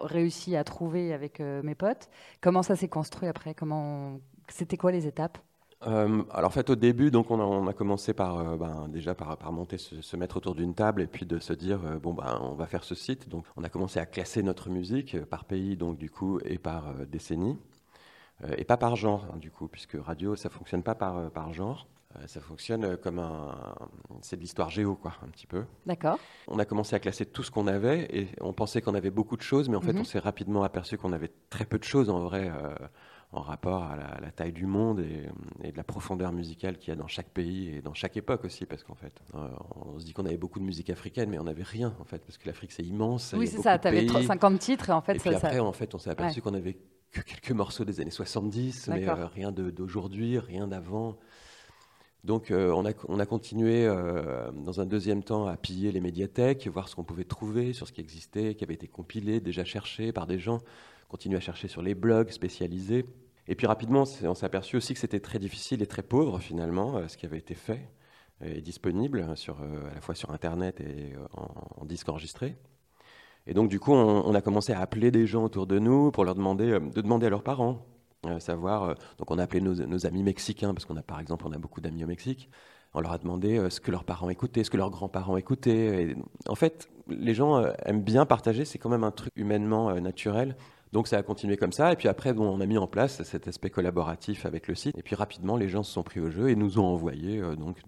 réussi 0.00 0.56
à 0.56 0.64
trouver 0.64 1.12
avec 1.12 1.40
mes 1.40 1.74
potes. 1.74 2.08
Comment 2.40 2.62
ça 2.62 2.76
s'est 2.76 2.88
construit 2.88 3.28
après? 3.28 3.54
Comment 3.54 4.20
c'était 4.48 4.76
quoi 4.76 4.92
les 4.92 5.06
étapes? 5.06 5.38
Euh, 5.86 6.22
alors 6.30 6.48
en 6.48 6.52
fait 6.52 6.70
au 6.70 6.76
début 6.76 7.10
donc 7.10 7.30
on 7.30 7.66
a, 7.66 7.72
commencé 7.72 8.14
par 8.14 8.38
euh, 8.38 8.56
ben, 8.56 8.88
déjà 8.88 9.16
par, 9.16 9.52
monter 9.52 9.78
se, 9.78 10.16
mettre 10.16 10.36
autour 10.36 10.54
d'une 10.54 10.74
table 10.74 11.02
et 11.02 11.08
puis 11.08 11.26
de 11.26 11.40
se 11.40 11.52
dire 11.52 11.80
euh, 11.84 11.98
bon 11.98 12.14
ben 12.14 12.38
on 12.40 12.54
va 12.54 12.66
faire 12.66 12.84
ce 12.84 12.94
site 12.94 13.28
donc 13.28 13.44
on 13.56 13.64
a 13.64 13.68
commencé 13.68 13.98
à 13.98 14.06
classer 14.06 14.44
notre 14.44 14.70
musique 14.70 15.20
par 15.24 15.44
pays 15.44 15.76
donc 15.76 15.98
du 15.98 16.08
coup 16.08 16.38
et 16.44 16.58
par 16.58 16.94
décennie 17.06 17.58
et 18.56 18.64
pas 18.64 18.76
par 18.76 18.96
genre 18.96 19.26
hein, 19.32 19.36
du 19.38 19.50
coup 19.50 19.68
puisque 19.68 19.96
radio 20.00 20.36
ça 20.36 20.50
fonctionne 20.50 20.82
pas 20.82 20.94
par, 20.94 21.30
par 21.30 21.52
genre 21.52 21.86
ça 22.26 22.40
fonctionne 22.40 22.98
comme 22.98 23.18
un 23.18 23.74
c'est 24.20 24.36
de 24.36 24.42
l'histoire 24.42 24.68
géo 24.68 24.96
quoi 24.96 25.14
un 25.22 25.28
petit 25.28 25.46
peu 25.46 25.64
d'accord 25.86 26.18
on 26.48 26.58
a 26.58 26.66
commencé 26.66 26.94
à 26.94 26.98
classer 26.98 27.24
tout 27.24 27.42
ce 27.42 27.50
qu'on 27.50 27.66
avait 27.66 28.06
et 28.10 28.28
on 28.40 28.52
pensait 28.52 28.82
qu'on 28.82 28.94
avait 28.94 29.10
beaucoup 29.10 29.36
de 29.36 29.42
choses 29.42 29.68
mais 29.68 29.76
en 29.76 29.80
fait 29.80 29.94
mhm. 29.94 30.00
on 30.00 30.04
s'est 30.04 30.18
rapidement 30.18 30.62
aperçu 30.62 30.98
qu'on 30.98 31.12
avait 31.12 31.32
très 31.48 31.64
peu 31.64 31.78
de 31.78 31.84
choses 31.84 32.10
en 32.10 32.20
vrai 32.20 32.50
en 33.32 33.40
rapport 33.40 33.84
à 33.84 33.96
la, 34.20 34.30
taille 34.30 34.52
du 34.52 34.66
monde 34.66 35.00
et, 35.00 35.72
de 35.72 35.76
la 35.76 35.84
profondeur 35.84 36.32
musicale 36.32 36.76
qu'il 36.76 36.90
y 36.90 36.92
a 36.92 36.96
dans 36.96 37.06
chaque 37.06 37.30
pays 37.30 37.68
et 37.68 37.80
dans 37.80 37.94
chaque 37.94 38.16
époque 38.18 38.44
aussi, 38.44 38.66
parce 38.66 38.84
qu'en 38.84 38.94
fait, 38.94 39.12
euh, 39.34 39.48
on 39.74 39.98
se 39.98 40.04
dit 40.04 40.12
qu'on 40.12 40.26
avait 40.26 40.36
beaucoup 40.36 40.58
de 40.58 40.64
musique 40.64 40.90
africaine, 40.90 41.30
mais 41.30 41.38
on 41.38 41.44
n'avait 41.44 41.62
rien 41.62 41.94
en 41.98 42.04
fait, 42.04 42.18
parce 42.18 42.36
que 42.36 42.46
l'Afrique 42.46 42.72
c'est 42.72 42.82
immense. 42.82 43.34
Oui, 43.36 43.46
c'est 43.46 43.62
ça. 43.62 43.78
Tu 43.78 43.88
avais 43.88 44.06
50 44.06 44.58
titres 44.58 44.90
et 44.90 44.92
en 44.92 45.00
fait. 45.00 45.14
Et 45.14 45.18
puis 45.18 45.34
après, 45.34 45.58
en 45.58 45.72
fait, 45.72 45.94
on 45.94 45.98
s'est 45.98 46.10
aperçu 46.10 46.42
qu'on 46.42 46.54
avait 46.54 46.76
que 47.12 47.20
quelques 47.20 47.52
morceaux 47.52 47.84
des 47.84 48.00
années 48.00 48.10
70, 48.10 48.88
mais 48.88 49.08
euh, 49.08 49.26
rien 49.26 49.52
d'aujourd'hui, 49.52 50.38
rien 50.38 50.66
d'avant. 50.66 51.18
Donc 52.24 52.50
euh, 52.50 52.72
on, 52.72 52.86
a, 52.86 52.92
on, 53.08 53.18
a, 53.18 53.26
continué 53.26 53.86
dans 53.86 54.80
un 54.80 54.86
deuxième 54.86 55.22
temps 55.22 55.46
à 55.46 55.56
piller 55.56 55.92
les 55.92 56.00
médiathèques, 56.00 56.66
voir 56.68 56.88
ce 56.88 56.96
qu'on 56.96 57.04
pouvait 57.04 57.24
trouver 57.24 57.72
sur 57.72 57.86
ce 57.86 57.92
qui 57.92 58.00
existait, 58.00 58.54
qui 58.54 58.64
avait 58.64 58.74
été 58.74 58.88
compilé, 58.88 59.40
déjà 59.40 59.64
cherché 59.64 60.12
par 60.12 60.26
des 60.26 60.38
gens, 60.38 60.58
continuer 61.08 61.36
à 61.36 61.40
chercher 61.40 61.68
sur 61.68 61.82
les 61.82 61.94
blogs 61.94 62.30
spécialisés. 62.30 63.04
Et 63.48 63.54
puis 63.54 63.66
rapidement, 63.66 64.04
on 64.22 64.34
s'est 64.34 64.46
aperçu 64.46 64.76
aussi 64.76 64.94
que 64.94 65.00
c'était 65.00 65.20
très 65.20 65.38
difficile 65.38 65.82
et 65.82 65.86
très 65.86 66.02
pauvre 66.02 66.38
finalement, 66.38 66.96
euh, 66.96 67.08
ce 67.08 67.16
qui 67.16 67.26
avait 67.26 67.38
été 67.38 67.54
fait 67.54 67.88
et 68.44 68.60
disponible 68.60 69.36
sur, 69.36 69.60
euh, 69.60 69.90
à 69.90 69.94
la 69.94 70.00
fois 70.00 70.14
sur 70.14 70.30
Internet 70.30 70.80
et 70.80 71.14
euh, 71.14 71.26
en, 71.34 71.84
disque 71.84 72.08
enregistré. 72.08 72.56
Et 73.46 73.54
donc 73.54 73.68
du 73.68 73.80
coup, 73.80 73.92
on, 73.92 74.34
a 74.34 74.40
commencé 74.40 74.72
à 74.72 74.80
appeler 74.80 75.10
des 75.10 75.26
gens 75.26 75.44
autour 75.44 75.66
de 75.66 75.78
nous 75.78 76.10
pour 76.10 76.24
leur 76.24 76.34
demander 76.34 76.78
de 76.78 77.00
demander 77.00 77.26
à 77.26 77.30
leurs 77.30 77.42
parents, 77.42 77.84
savoir. 78.38 78.94
donc 79.18 79.30
on 79.30 79.38
a 79.38 79.42
appelé 79.42 79.60
nos, 79.60 80.06
amis 80.06 80.22
mexicains 80.22 80.72
parce 80.72 80.84
qu'on 80.84 80.96
a 80.96 81.02
par 81.02 81.18
exemple 81.18 81.44
on 81.48 81.52
a 81.52 81.58
beaucoup 81.58 81.80
d'amis 81.80 82.04
au 82.04 82.06
Mexique. 82.06 82.48
On 82.94 83.00
leur 83.00 83.12
a 83.12 83.18
demandé 83.18 83.68
ce 83.70 83.80
que 83.80 83.90
leurs 83.90 84.04
parents 84.04 84.28
écoutaient, 84.28 84.64
ce 84.64 84.70
que 84.70 84.76
leurs 84.76 84.90
grands-parents 84.90 85.36
écoutaient. 85.38 86.02
Et 86.02 86.16
en 86.46 86.54
fait, 86.54 86.90
les 87.08 87.34
gens 87.34 87.64
aiment 87.84 88.02
bien 88.02 88.26
partager. 88.26 88.64
C'est 88.64 88.78
quand 88.78 88.90
même 88.90 89.02
un 89.02 89.10
truc 89.10 89.32
humainement 89.34 89.92
naturel. 89.98 90.56
Donc 90.92 91.08
ça 91.08 91.16
a 91.16 91.22
continué 91.22 91.56
comme 91.56 91.72
ça. 91.72 91.92
Et 91.92 91.96
puis 91.96 92.08
après, 92.08 92.34
bon, 92.34 92.46
on 92.46 92.60
a 92.60 92.66
mis 92.66 92.76
en 92.76 92.86
place 92.86 93.22
cet 93.22 93.48
aspect 93.48 93.70
collaboratif 93.70 94.44
avec 94.44 94.68
le 94.68 94.74
site. 94.74 94.96
Et 94.98 95.02
puis 95.02 95.14
rapidement, 95.14 95.56
les 95.56 95.68
gens 95.68 95.82
se 95.82 95.92
sont 95.92 96.02
pris 96.02 96.20
au 96.20 96.30
jeu 96.30 96.50
et 96.50 96.56
nous 96.56 96.78
ont 96.78 96.84
envoyé 96.84 97.38
euh, 97.38 97.56
donc 97.56 97.78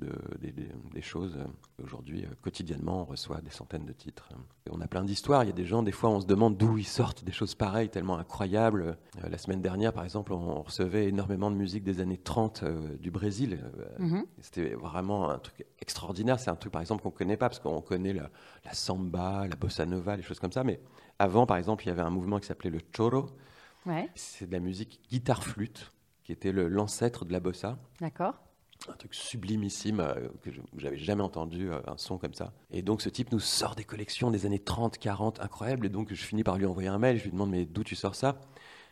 des 0.40 1.02
choses. 1.02 1.36
Aujourd'hui, 1.82 2.24
euh, 2.24 2.28
quotidiennement, 2.40 3.02
on 3.02 3.04
reçoit 3.04 3.40
des 3.42 3.50
centaines 3.50 3.84
de 3.84 3.92
titres. 3.92 4.30
Et 4.66 4.70
on 4.72 4.80
a 4.80 4.86
plein 4.86 5.04
d'histoires. 5.04 5.44
Il 5.44 5.48
y 5.48 5.50
a 5.50 5.54
des 5.54 5.66
gens, 5.66 5.82
des 5.82 5.92
fois, 5.92 6.08
on 6.08 6.20
se 6.20 6.26
demande 6.26 6.56
d'où 6.56 6.78
ils 6.78 6.86
sortent 6.86 7.24
des 7.24 7.32
choses 7.32 7.54
pareilles, 7.54 7.90
tellement 7.90 8.16
incroyables. 8.16 8.96
Euh, 9.22 9.28
la 9.28 9.36
semaine 9.38 9.60
dernière, 9.60 9.92
par 9.92 10.04
exemple, 10.04 10.32
on 10.32 10.62
recevait 10.62 11.08
énormément 11.08 11.50
de 11.50 11.56
musique 11.56 11.84
des 11.84 12.00
années 12.00 12.16
30 12.16 12.64
du 13.00 13.10
Brésil. 13.10 13.58
Mhm. 13.98 14.24
C'était 14.40 14.74
vraiment 14.74 15.30
un 15.30 15.38
truc 15.38 15.66
extraordinaire. 15.80 16.40
C'est 16.40 16.50
un 16.50 16.56
truc, 16.56 16.72
par 16.72 16.80
exemple, 16.80 17.02
qu'on 17.02 17.10
ne 17.10 17.14
connaît 17.14 17.36
pas 17.36 17.48
parce 17.48 17.60
qu'on 17.60 17.82
connaît 17.82 18.14
la, 18.14 18.30
la 18.64 18.72
samba, 18.72 19.46
la 19.46 19.56
bossa 19.56 19.84
nova, 19.84 20.16
les 20.16 20.22
choses 20.22 20.40
comme 20.40 20.52
ça. 20.52 20.64
Mais 20.64 20.80
avant, 21.24 21.46
par 21.46 21.56
exemple, 21.56 21.84
il 21.84 21.88
y 21.88 21.90
avait 21.90 22.02
un 22.02 22.10
mouvement 22.10 22.38
qui 22.38 22.46
s'appelait 22.46 22.70
le 22.70 22.80
choro. 22.94 23.26
C'est 24.14 24.46
de 24.46 24.52
la 24.52 24.60
musique 24.60 25.00
guitare-flûte, 25.10 25.92
qui 26.22 26.32
était 26.32 26.52
l'ancêtre 26.52 27.24
de 27.24 27.32
la 27.32 27.40
bossa. 27.40 27.78
D'accord. 28.00 28.34
Un 28.88 28.94
truc 28.94 29.14
sublimissime 29.14 30.00
euh, 30.00 30.28
que 30.42 30.50
j'avais 30.76 30.98
jamais 30.98 31.22
entendu, 31.22 31.70
euh, 31.70 31.80
un 31.86 31.96
son 31.96 32.18
comme 32.18 32.34
ça. 32.34 32.52
Et 32.70 32.82
donc 32.82 33.00
ce 33.00 33.08
type 33.08 33.32
nous 33.32 33.40
sort 33.40 33.74
des 33.74 33.84
collections 33.84 34.30
des 34.30 34.44
années 34.44 34.58
30, 34.58 34.98
40, 34.98 35.40
incroyables. 35.40 35.86
Et 35.86 35.88
donc 35.88 36.12
je 36.12 36.22
finis 36.22 36.44
par 36.44 36.58
lui 36.58 36.66
envoyer 36.66 36.88
un 36.88 36.98
mail. 36.98 37.18
Je 37.18 37.24
lui 37.24 37.30
demande 37.30 37.50
mais 37.50 37.64
d'où 37.64 37.82
tu 37.82 37.94
sors 37.94 38.14
ça? 38.14 38.40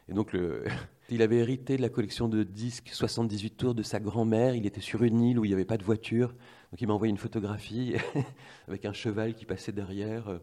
Et 0.08 0.14
donc 0.14 0.32
le... 0.32 0.64
il 1.10 1.20
avait 1.20 1.38
hérité 1.38 1.76
de 1.76 1.82
la 1.82 1.90
collection 1.90 2.28
de 2.28 2.42
disques 2.42 2.88
78 2.90 3.50
tours 3.50 3.74
de 3.74 3.82
sa 3.82 4.00
grand-mère. 4.00 4.54
Il 4.54 4.64
était 4.64 4.80
sur 4.80 5.02
une 5.02 5.20
île 5.20 5.38
où 5.38 5.44
il 5.44 5.48
n'y 5.48 5.54
avait 5.54 5.66
pas 5.66 5.78
de 5.78 5.84
voiture. 5.84 6.28
Donc 6.70 6.80
il 6.80 6.86
m'a 6.86 6.94
envoyé 6.94 7.10
une 7.10 7.18
photographie 7.18 7.94
avec 8.68 8.86
un 8.86 8.94
cheval 8.94 9.34
qui 9.34 9.44
passait 9.44 9.72
derrière 9.72 10.40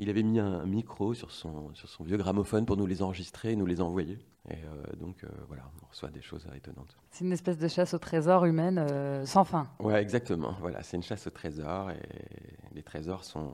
il 0.00 0.08
avait 0.08 0.22
mis 0.22 0.40
un, 0.40 0.64
micro 0.64 1.12
sur 1.12 1.30
son, 1.30 1.72
sur 1.74 1.88
son 1.88 2.02
vieux 2.04 2.16
gramophone 2.16 2.64
pour 2.64 2.78
nous 2.78 2.86
les 2.86 3.02
enregistrer 3.02 3.52
et 3.52 3.56
nous 3.56 3.66
les 3.66 3.82
envoyer. 3.82 4.18
Et 4.48 4.54
euh, 4.54 4.96
donc 4.96 5.22
euh, 5.22 5.28
voilà, 5.46 5.62
on 5.82 5.86
reçoit 5.86 6.08
des 6.08 6.22
choses 6.22 6.46
étonnantes. 6.56 6.96
C'est 7.10 7.24
une 7.24 7.32
espèce 7.32 7.58
de 7.58 7.68
chasse 7.68 7.92
au 7.92 7.98
trésor 7.98 8.46
humaine 8.46 8.78
euh, 8.78 9.26
sans 9.26 9.44
fin. 9.44 9.68
Ouais, 9.78 10.00
exactement. 10.00 10.56
Voilà, 10.58 10.82
c'est 10.82 10.96
une 10.96 11.02
chasse 11.02 11.26
au 11.26 11.30
trésor 11.30 11.90
et 11.90 12.00
les 12.72 12.82
trésors 12.82 13.24
sont. 13.24 13.52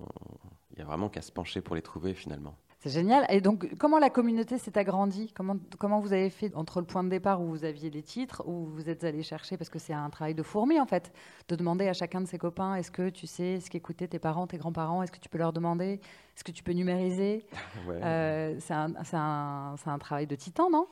Il 0.73 0.79
y 0.79 0.83
a 0.83 0.85
vraiment 0.85 1.09
qu'à 1.09 1.23
se 1.23 1.33
pencher 1.33 1.61
pour 1.61 1.75
les 1.75 1.83
trouver 1.83 2.15
finalement. 2.15 2.55
C'est 2.87 2.93
génial. 2.93 3.27
Et 3.31 3.41
donc, 3.41 3.69
comment 3.79 3.99
la 3.99 4.11
communauté 4.11 4.59
s'est 4.59 4.79
agrandie? 4.79 5.33
Comment, 5.35 5.57
comment 5.77 5.99
vous 5.99 6.13
avez 6.13 6.31
fait 6.31 6.55
entre 6.55 6.79
le 6.79 6.87
point 6.87 7.03
de 7.03 7.09
départ 7.09 7.43
où 7.43 7.47
vous 7.49 7.65
aviez 7.65 7.91
les 7.91 8.05
titres, 8.05 8.45
où 8.47 8.67
vous 8.67 8.89
êtes 8.89 9.03
allé 9.03 9.25
chercher, 9.25 9.57
parce 9.57 9.71
que 9.71 9.81
c'est 9.81 9.93
un 9.93 10.09
travail 10.09 10.37
de 10.37 10.43
fourmi 10.45 10.79
en 10.79 10.87
fait, 10.87 11.13
de 11.49 11.57
demander 11.57 11.89
à 11.89 11.95
chacun 11.95 12.21
de 12.21 12.27
ses 12.27 12.39
copains 12.39 12.77
est-ce 12.77 12.93
que 12.93 13.09
tu 13.09 13.27
sais 13.27 13.59
ce 13.59 13.71
qu'écoutaient 13.71 14.07
tes 14.07 14.21
parents, 14.21 14.47
tes 14.47 14.57
grands-parents? 14.57 15.03
Est-ce 15.03 15.11
que 15.11 15.19
tu 15.19 15.29
peux 15.29 15.39
leur 15.39 15.53
demander? 15.53 15.95
Est-ce 15.95 16.45
que 16.45 16.53
tu 16.53 16.63
peux 16.63 16.73
numériser? 16.73 17.45
Euh, 17.89 18.55
C'est 18.61 18.75
un, 18.75 18.93
un, 19.13 19.75
un 19.85 19.99
travail 19.99 20.29
de 20.29 20.37
titan, 20.37 20.71
non? 20.71 20.87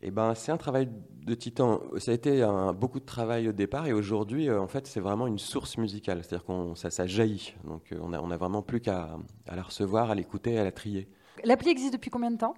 Eh 0.00 0.10
ben, 0.10 0.34
c'est 0.34 0.50
un 0.50 0.56
travail 0.56 0.88
de 1.26 1.34
titan. 1.34 1.82
Ça 1.98 2.12
a 2.12 2.14
été 2.14 2.42
un, 2.42 2.72
beaucoup 2.72 3.00
de 3.00 3.04
travail 3.04 3.48
au 3.50 3.52
départ 3.52 3.86
et 3.86 3.92
aujourd'hui, 3.92 4.48
euh, 4.48 4.62
en 4.62 4.66
fait, 4.66 4.86
c'est 4.86 5.00
vraiment 5.00 5.26
une 5.26 5.38
source 5.38 5.76
musicale. 5.76 6.24
C'est-à-dire 6.24 6.46
qu'on 6.46 6.74
ça, 6.74 6.88
ça, 6.90 7.06
jaillit. 7.06 7.54
Donc, 7.64 7.92
euh, 7.92 7.98
on 8.00 8.14
a, 8.14 8.20
on 8.20 8.30
a 8.30 8.36
vraiment 8.38 8.62
plus 8.62 8.80
qu'à 8.80 9.18
à 9.46 9.56
la 9.56 9.62
recevoir, 9.62 10.10
à 10.10 10.14
l'écouter, 10.14 10.58
à 10.58 10.64
la 10.64 10.72
trier. 10.72 11.06
L'appli 11.42 11.68
existe 11.68 11.92
depuis 11.92 12.10
combien 12.10 12.30
de 12.30 12.36
temps? 12.36 12.54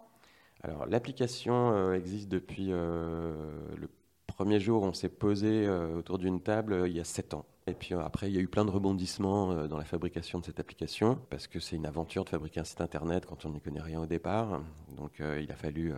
Alors, 0.62 0.87
l'application 0.87 1.73
euh, 1.73 1.95
existe 1.95 2.28
depuis 2.28 2.68
le 2.68 3.88
premier 4.26 4.61
jour 4.61 4.83
où 4.83 4.87
on 4.87 4.92
s'est 4.92 5.09
posé 5.09 5.68
autour 5.68 6.18
d'une 6.18 6.40
table 6.40 6.85
il 6.87 6.92
y 6.92 7.00
a 7.00 7.04
sept 7.04 7.33
ans. 7.33 7.47
Et 7.66 7.75
puis 7.75 7.95
après, 7.95 8.28
il 8.28 8.35
y 8.35 8.38
a 8.38 8.40
eu 8.40 8.49
plein 8.49 8.64
de 8.64 8.71
rebondissements 8.71 9.66
dans 9.66 9.78
la 9.78 9.85
fabrication 9.85 10.38
de 10.38 10.45
cette 10.45 10.61
application, 10.61 11.18
parce 11.30 11.47
que 11.47 11.59
c'est 11.59 11.75
une 11.75 11.87
aventure 11.87 12.25
de 12.25 12.28
fabriquer 12.28 12.61
un 12.61 12.64
site 12.64 12.80
internet 12.80 13.26
quand 13.26 13.45
on 13.45 13.50
n'y 13.50 13.61
connaît 13.61 13.80
rien 13.80 14.00
au 14.00 14.06
départ. 14.06 14.61
Donc 14.97 15.21
il 15.21 15.50
a 15.50 15.56
fallu 15.56 15.95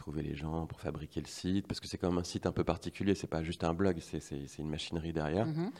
trouver 0.00 0.22
les 0.22 0.34
gens 0.34 0.66
pour 0.66 0.80
fabriquer 0.80 1.20
le 1.20 1.26
site, 1.26 1.66
parce 1.66 1.78
que 1.78 1.86
c'est 1.86 1.98
quand 1.98 2.08
même 2.08 2.18
un 2.18 2.24
site 2.24 2.46
un 2.46 2.52
peu 2.52 2.64
particulier, 2.64 3.14
c'est 3.14 3.26
pas 3.26 3.42
juste 3.42 3.64
un 3.64 3.74
blog, 3.74 3.98
c'est 4.00 4.58
une 4.58 4.68
machinerie 4.68 5.12
derrière. 5.12 5.46
Mhm. 5.46 5.70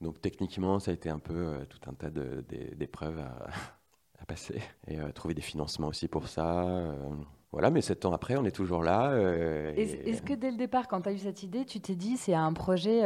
Donc 0.00 0.20
techniquement, 0.20 0.80
ça 0.80 0.90
a 0.90 0.94
été 0.94 1.08
un 1.08 1.18
peu 1.18 1.34
euh, 1.34 1.64
tout 1.66 1.78
un 1.88 1.94
tas 1.94 2.10
d'épreuves 2.10 3.18
à, 3.18 3.48
à, 4.24 4.26
passer, 4.26 4.60
et 4.88 4.98
euh, 4.98 5.12
trouver 5.12 5.34
des 5.34 5.42
financements 5.42 5.88
aussi 5.88 6.08
pour 6.08 6.28
ça. 6.28 6.64
Euh, 6.64 6.92
voilà, 7.52 7.70
mais 7.70 7.82
sept 7.82 8.04
ans 8.04 8.12
après, 8.12 8.36
on 8.36 8.44
est 8.44 8.50
toujours 8.50 8.82
là. 8.82 9.14
Est-ce 9.76 10.22
que 10.22 10.34
dès 10.34 10.50
le 10.50 10.56
départ, 10.56 10.88
quand 10.88 11.02
tu 11.02 11.08
as 11.08 11.12
eu 11.12 11.18
cette 11.18 11.42
idée, 11.42 11.64
tu 11.64 11.80
t'es 11.80 11.94
dit, 11.94 12.16
c'est 12.16 12.34
un 12.34 12.52
projet 12.52 13.02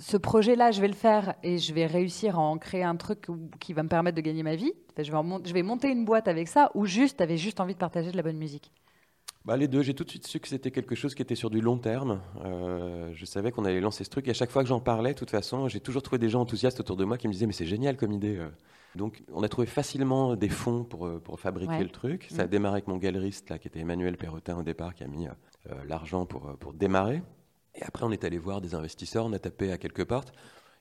ce 0.00 0.16
projet-là, 0.16 0.70
je 0.70 0.80
vais 0.80 0.88
le 0.88 0.94
faire 0.94 1.34
et 1.42 1.58
je 1.58 1.74
vais 1.74 1.86
réussir 1.86 2.38
à 2.38 2.42
en 2.42 2.58
créer 2.58 2.82
un 2.82 2.96
truc 2.96 3.26
qui 3.60 3.72
va 3.72 3.82
me 3.82 3.88
permettre 3.88 4.16
de 4.16 4.22
gagner 4.22 4.42
ma 4.42 4.56
vie? 4.56 4.72
je, 4.96 5.10
vais 5.10 5.18
je 5.44 5.52
vais 5.52 5.62
monter 5.62 5.90
une 5.90 6.04
boîte 6.04 6.26
avec 6.26 6.48
ça, 6.48 6.70
ou 6.74 6.86
juste, 6.86 7.18
tu 7.18 7.22
avais 7.22 7.36
juste 7.36 7.60
envie 7.60 7.74
de 7.74 7.78
partager 7.78 8.10
de 8.10 8.16
la 8.16 8.22
bonne 8.22 8.38
musique? 8.38 8.72
Bah, 9.44 9.56
les 9.56 9.68
deux, 9.68 9.82
j'ai 9.82 9.94
tout 9.94 10.04
de 10.04 10.10
suite 10.10 10.26
su 10.26 10.38
que 10.38 10.48
c'était 10.48 10.70
quelque 10.70 10.94
chose 10.94 11.14
qui 11.14 11.22
était 11.22 11.34
sur 11.34 11.48
du 11.50 11.60
long 11.60 11.78
terme. 11.78 12.20
Euh, 12.44 13.10
je 13.14 13.24
savais 13.24 13.52
qu'on 13.52 13.64
allait 13.64 13.80
lancer 13.80 14.04
ce 14.04 14.10
truc 14.10 14.28
et 14.28 14.30
à 14.30 14.34
chaque 14.34 14.50
fois 14.50 14.62
que 14.62 14.68
j'en 14.68 14.80
parlais, 14.80 15.14
de 15.14 15.18
toute 15.18 15.30
façon, 15.30 15.68
j'ai 15.68 15.80
toujours 15.80 16.02
trouvé 16.02 16.18
des 16.18 16.28
gens 16.28 16.42
enthousiastes 16.42 16.80
autour 16.80 16.96
de 16.96 17.04
moi 17.04 17.16
qui 17.16 17.26
me 17.26 17.32
disaient 17.32 17.46
mais 17.46 17.52
c'est 17.52 17.66
génial 17.66 17.96
comme 17.96 18.12
idée. 18.12 18.38
Euh. 18.94 18.98
Donc 18.98 19.22
on 19.32 19.42
a 19.42 19.48
trouvé 19.48 19.66
facilement 19.66 20.36
des 20.36 20.48
fonds 20.48 20.84
pour, 20.84 21.06
euh, 21.06 21.18
pour 21.18 21.38
fabriquer 21.40 21.82
le 21.82 21.88
truc. 21.88 22.26
Ça 22.30 22.42
a 22.42 22.46
mm. 22.46 22.50
démarré 22.50 22.74
avec 22.74 22.88
mon 22.88 22.96
galeriste 22.96 23.50
là, 23.50 23.58
qui 23.58 23.68
était 23.68 23.80
Emmanuel 23.80 24.16
Perrotin 24.16 24.56
au 24.56 24.62
départ, 24.62 24.94
qui 24.94 25.04
a 25.04 25.08
mis 25.08 25.26
l'argent 25.86 26.26
pour, 26.26 26.56
pour 26.58 26.72
démarrer. 26.72 27.22
Et 27.74 27.82
après 27.82 28.04
on 28.04 28.10
est 28.10 28.24
allé 28.24 28.38
voir 28.38 28.60
des 28.60 28.74
investisseurs, 28.74 29.26
on 29.26 29.32
a 29.32 29.38
tapé 29.38 29.72
à 29.72 29.78
quelques 29.78 30.04
portes. 30.04 30.32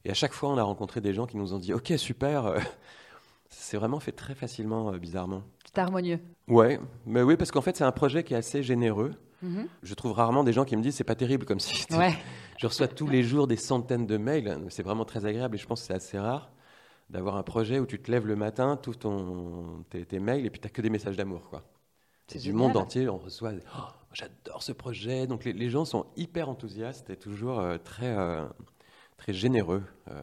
Et 0.05 0.11
à 0.11 0.13
chaque 0.13 0.33
fois 0.33 0.49
on 0.49 0.57
a 0.57 0.63
rencontré 0.63 1.01
des 1.01 1.13
gens 1.13 1.27
qui 1.27 1.37
nous 1.37 1.53
ont 1.53 1.59
dit 1.59 1.73
ok 1.73 1.93
super. 1.97 2.55
c'est 3.49 3.77
vraiment 3.77 3.99
fait 3.99 4.11
très 4.11 4.35
facilement, 4.35 4.91
bizarrement. 4.93 5.43
C'est 5.65 5.79
harmonieux. 5.79 6.19
Ouais, 6.47 6.79
mais 7.05 7.21
oui, 7.21 7.37
parce 7.37 7.51
qu'en 7.51 7.61
fait, 7.61 7.75
c'est 7.75 7.83
un 7.83 7.91
projet 7.91 8.23
qui 8.23 8.33
est 8.33 8.37
assez 8.37 8.63
généreux. 8.63 9.13
Mhm. 9.41 9.67
Je 9.83 9.93
trouve 9.93 10.11
rarement 10.11 10.43
des 10.43 10.53
gens 10.53 10.65
qui 10.65 10.75
me 10.75 10.81
disent 10.81 10.95
c'est 10.95 11.03
pas 11.03 11.15
terrible 11.15 11.45
comme 11.45 11.59
si. 11.59 11.85
Je 12.57 12.67
reçois 12.67 12.87
tous 12.87 13.07
les 13.07 13.23
jours 13.23 13.47
des 13.47 13.55
centaines 13.55 14.05
de 14.05 14.17
mails. 14.17 14.65
C'est 14.69 14.83
vraiment 14.83 15.05
très 15.05 15.25
agréable 15.25 15.55
et 15.55 15.57
je 15.57 15.65
pense 15.65 15.79
que 15.79 15.87
c'est 15.87 15.93
assez 15.93 16.19
rare 16.19 16.51
d'avoir 17.09 17.37
un 17.37 17.43
projet 17.43 17.79
où 17.79 17.85
tu 17.85 17.99
te 17.99 18.11
lèves 18.11 18.27
le 18.27 18.35
matin, 18.35 18.77
tout 18.77 18.93
ton 18.93 19.83
tes, 19.89 20.19
mails 20.19 20.45
et 20.45 20.49
puis 20.49 20.59
tu 20.59 20.67
n'as 20.67 20.71
que 20.71 20.81
des 20.81 20.89
messages 20.89 21.17
d'amour 21.17 21.49
quoi. 21.49 21.63
C'est 22.27 22.39
du 22.39 22.53
monde 22.53 22.77
entier, 22.77 23.09
on 23.09 23.17
reçoit 23.17 23.53
oh, 23.75 23.81
j'adore 24.13 24.61
ce 24.61 24.71
projet. 24.71 25.25
Donc 25.25 25.43
les, 25.45 25.69
gens 25.69 25.85
sont 25.85 26.05
hyper 26.15 26.47
enthousiastes 26.47 27.09
et 27.09 27.15
toujours 27.15 27.59
euh, 27.59 27.77
très 27.77 28.15
euh, 28.15 28.45
très 29.17 29.33
généreux. 29.33 29.83
Euh, 30.11 30.21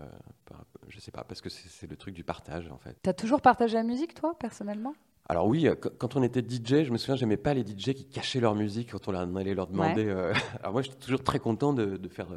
je 0.88 1.00
sais 1.00 1.10
pas 1.10 1.24
parce 1.24 1.40
que 1.40 1.48
c'est 1.48 1.90
le 1.90 1.96
truc 1.96 2.14
du 2.14 2.22
partage 2.22 2.70
en 2.70 2.78
fait. 2.78 2.96
Tu 3.02 3.10
as 3.10 3.14
toujours 3.14 3.40
partagé 3.40 3.74
la 3.74 3.82
musique 3.82 4.14
toi 4.14 4.36
personnellement? 4.38 4.94
Alors 5.28 5.48
oui, 5.48 5.66
euh, 5.66 5.74
quand 5.74 6.14
on 6.14 6.22
était 6.22 6.40
DJ, 6.40 6.84
je 6.84 6.92
me 6.92 6.98
souviens, 6.98 7.16
j'aimais 7.16 7.36
pas 7.36 7.54
les 7.54 7.62
DJ 7.62 7.94
qui 7.94 8.06
cachaient 8.06 8.38
leur 8.38 8.54
musique 8.54 8.92
quand 8.92 9.08
on 9.08 9.34
allait 9.34 9.54
leur 9.54 9.66
demander. 9.66 10.08
Alors 10.60 10.72
moi, 10.72 10.82
j'étais 10.82 10.98
toujours 10.98 11.24
très 11.24 11.40
content 11.40 11.72
de, 11.72 11.96
de 11.96 12.08
faire, 12.08 12.28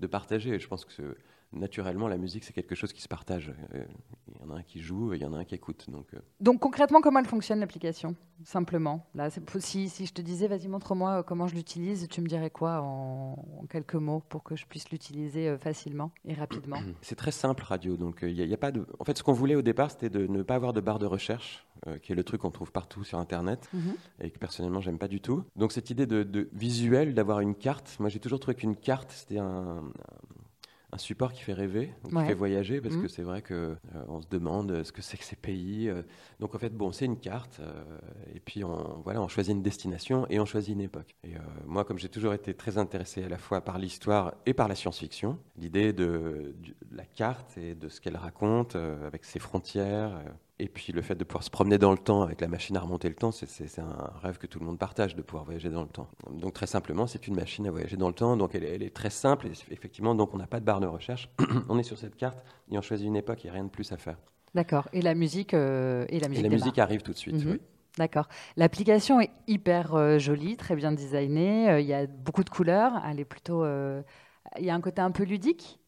de 0.00 0.06
partager. 0.08 0.58
Je 0.58 0.66
pense 0.66 0.84
que 0.84 1.16
naturellement, 1.54 2.08
la 2.08 2.18
musique, 2.18 2.44
c'est 2.44 2.52
quelque 2.52 2.74
chose 2.74 2.92
qui 2.92 3.02
se 3.02 3.08
partage. 3.08 3.52
Euh, 3.74 3.84
il 4.28 4.40
y 4.40 4.44
en 4.44 4.54
a 4.54 4.58
un 4.58 4.62
qui 4.62 4.80
joue 4.80 5.14
il 5.14 5.20
y 5.20 5.24
en 5.24 5.32
a 5.32 5.38
un 5.38 5.44
qui 5.44 5.54
écoute. 5.54 5.88
Donc, 5.88 6.06
euh. 6.14 6.18
donc 6.40 6.60
concrètement, 6.60 7.00
comment 7.00 7.20
elle 7.20 7.26
fonctionne 7.26 7.60
l'application 7.60 8.16
Simplement? 8.44 9.06
Là, 9.14 9.30
si, 9.30 9.88
si, 9.88 10.06
je 10.06 10.12
te 10.12 10.20
disais, 10.20 10.48
vas-y, 10.48 10.68
montre-moi 10.68 11.18
euh, 11.18 11.22
comment 11.22 11.46
je 11.46 11.54
l'utilise, 11.54 12.08
tu 12.08 12.20
me 12.20 12.26
dirais 12.26 12.50
quoi 12.50 12.80
en, 12.82 13.36
quelques 13.70 13.94
mots 13.94 14.22
pour 14.28 14.42
que 14.42 14.56
je 14.56 14.66
puisse 14.66 14.90
l'utiliser 14.90 15.56
facilement 15.58 16.10
et 16.24 16.34
rapidement? 16.34 16.78
C'est 17.02 17.16
très 17.16 17.30
simple, 17.30 17.62
radio. 17.64 17.96
Donc, 17.96 18.18
il 18.22 18.32
y, 18.32 18.54
a 18.54 18.58
pas 18.58 18.72
de... 18.72 18.86
En 18.98 19.04
fait, 19.04 19.16
ce 19.16 19.22
qu'on 19.22 19.32
voulait 19.32 19.54
au 19.54 19.62
départ, 19.62 19.90
c'était 19.90 20.10
de 20.10 20.26
ne 20.26 20.42
pas 20.42 20.56
avoir 20.56 20.72
de 20.72 20.80
barre 20.80 20.98
de 20.98 21.06
recherche, 21.06 21.66
qui 22.02 22.12
est 22.12 22.14
le 22.14 22.24
truc 22.24 22.40
qu'on 22.40 22.50
trouve 22.50 22.72
partout 22.72 23.04
sur 23.04 23.18
Internet 23.18 23.68
mhm. 23.74 23.94
et 24.20 24.30
que 24.30 24.38
personnellement, 24.38 24.80
j'aime 24.80 24.98
pas 24.98 25.08
du 25.08 25.20
tout. 25.20 25.44
Donc, 25.54 25.72
cette 25.72 25.90
idée 25.90 26.06
de, 26.06 26.22
de 26.22 26.48
visuel, 26.52 27.14
d'avoir 27.14 27.40
une 27.40 27.54
carte, 27.54 27.96
moi, 28.00 28.08
j'ai 28.08 28.20
toujours 28.20 28.40
trouvé 28.40 28.54
qu'une 28.54 28.76
carte, 28.76 29.10
c'était 29.10 29.38
un 29.38 29.82
un 30.33 30.33
support 30.98 31.32
qui 31.32 31.42
fait 31.42 31.52
rêver, 31.52 31.92
qui 32.04 32.10
fait 32.10 32.34
voyager, 32.34 32.80
parce 32.80 32.96
que 32.96 33.06
mmh. 33.06 33.08
c'est 33.08 33.22
vrai 33.22 33.42
que 33.42 33.54
euh, 33.54 34.04
on 34.08 34.20
se 34.20 34.28
demande 34.28 34.82
ce 34.82 34.92
que 34.92 35.02
c'est 35.02 35.16
que 35.16 35.24
ces 35.24 35.36
pays. 35.36 35.88
Euh. 35.88 36.02
donc 36.40 36.54
en 36.54 36.58
fait, 36.58 36.74
bon, 36.74 36.92
c'est 36.92 37.04
une 37.04 37.18
carte, 37.18 37.60
euh, 37.60 37.98
et 38.34 38.40
puis 38.40 38.64
on, 38.64 39.00
voilà, 39.04 39.20
on 39.20 39.28
choisit 39.28 39.54
une 39.54 39.62
destination 39.62 40.26
et 40.30 40.40
on 40.40 40.44
choisit 40.44 40.74
une 40.74 40.80
époque. 40.80 41.14
Et 41.24 41.34
moi, 41.66 41.84
comme 41.84 41.98
j'ai 41.98 42.08
toujours 42.08 42.34
été 42.34 42.54
très 42.54 42.78
intéressé 42.78 43.24
à 43.24 43.28
la 43.28 43.38
fois 43.38 43.60
par 43.60 43.78
l'histoire 43.78 44.34
et 44.46 44.54
par 44.54 44.68
la 44.68 44.74
science-fiction, 44.74 45.38
l'idée 45.56 45.92
de, 45.92 46.54
de, 46.62 46.74
la 46.92 47.04
carte 47.04 47.56
et 47.58 47.74
de 47.74 47.88
ce 47.88 48.00
qu'elle 48.00 48.16
raconte, 48.16 48.76
avec 48.76 49.24
ses 49.24 49.38
frontières, 49.38 50.22
et 50.60 50.68
puis 50.68 50.92
le 50.92 51.02
fait 51.02 51.16
de 51.16 51.24
pouvoir 51.24 51.42
se 51.42 51.50
promener 51.50 51.78
dans 51.78 51.90
le 51.90 51.98
temps 51.98 52.22
avec 52.22 52.40
la 52.40 52.46
machine 52.46 52.76
à 52.76 52.80
remonter 52.80 53.08
le 53.08 53.16
temps, 53.16 53.32
c'est 53.32 53.78
un 53.80 54.12
rêve 54.22 54.38
que 54.38 54.46
tout 54.46 54.60
le 54.60 54.66
monde 54.66 54.78
partage 54.78 55.16
de 55.16 55.22
pouvoir 55.22 55.44
voyager 55.44 55.68
dans 55.68 55.82
le 55.82 55.88
temps. 55.88 56.08
Donc 56.30 56.52
très 56.52 56.68
simplement, 56.68 57.08
c'est 57.08 57.26
une 57.26 57.34
machine 57.34 57.66
à 57.66 57.72
voyager 57.72 57.96
dans 57.96 58.06
le 58.06 58.14
temps. 58.14 58.36
Donc 58.36 58.54
elle, 58.54 58.64
est 58.64 58.94
très 58.94 59.10
simple. 59.10 59.48
Et 59.48 59.52
effectivement, 59.72 60.14
donc 60.14 60.32
on 60.32 60.36
n'a 60.36 60.46
pas 60.46 60.60
de 60.60 60.64
barre 60.64 60.80
de 60.80 60.86
recherche. 60.86 61.28
on 61.68 61.78
est 61.78 61.82
sur 61.82 61.98
cette 61.98 62.16
carte 62.16 62.38
et 62.70 62.78
on 62.78 62.82
choisit 62.82 63.06
une 63.06 63.16
époque. 63.16 63.42
Il 63.42 63.48
n'y 63.48 63.50
a 63.50 63.54
rien 63.54 63.64
de 63.64 63.70
plus 63.70 63.90
à 63.90 63.96
faire. 63.96 64.16
D'accord. 64.54 64.88
Et 64.92 65.02
la 65.02 65.14
musique 65.14 65.54
euh, 65.54 66.06
et 66.08 66.20
la 66.20 66.28
musique. 66.28 66.44
Et 66.44 66.48
la 66.48 66.54
musique 66.54 66.78
arrive 66.78 67.02
tout 67.02 67.12
de 67.12 67.18
suite. 67.18 67.44
Mhm. 67.44 67.52
Oui. 67.52 67.60
D'accord. 67.98 68.28
L'application 68.56 69.20
est 69.20 69.30
hyper 69.48 69.94
euh, 69.94 70.18
jolie, 70.18 70.56
très 70.56 70.76
bien 70.76 70.92
designée. 70.92 71.68
Euh, 71.68 71.80
il 71.80 71.86
y 71.86 71.94
a 71.94 72.06
beaucoup 72.06 72.44
de 72.44 72.50
couleurs. 72.50 73.02
Elle 73.08 73.18
est 73.18 73.24
plutôt. 73.24 73.64
Il 73.66 74.64
y 74.64 74.70
a 74.70 74.74
un 74.74 74.80
côté 74.80 75.00
un 75.00 75.10
peu 75.10 75.24
ludique. 75.24 75.80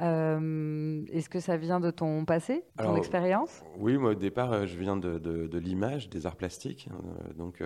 Euh, 0.00 1.04
est-ce 1.12 1.28
que 1.28 1.40
ça 1.40 1.56
vient 1.56 1.80
de 1.80 1.90
ton 1.90 2.24
passé, 2.24 2.64
ton 2.78 2.96
expérience? 2.96 3.62
Oui, 3.76 3.98
moi 3.98 4.12
au 4.12 4.14
départ, 4.14 4.52
euh, 4.52 4.66
je 4.66 4.78
viens 4.78 4.96
de, 4.96 5.58
l'image, 5.58 6.08
des 6.08 6.26
arts 6.26 6.36
plastiques. 6.36 6.88
Euh, 6.90 7.32
donc, 7.34 7.62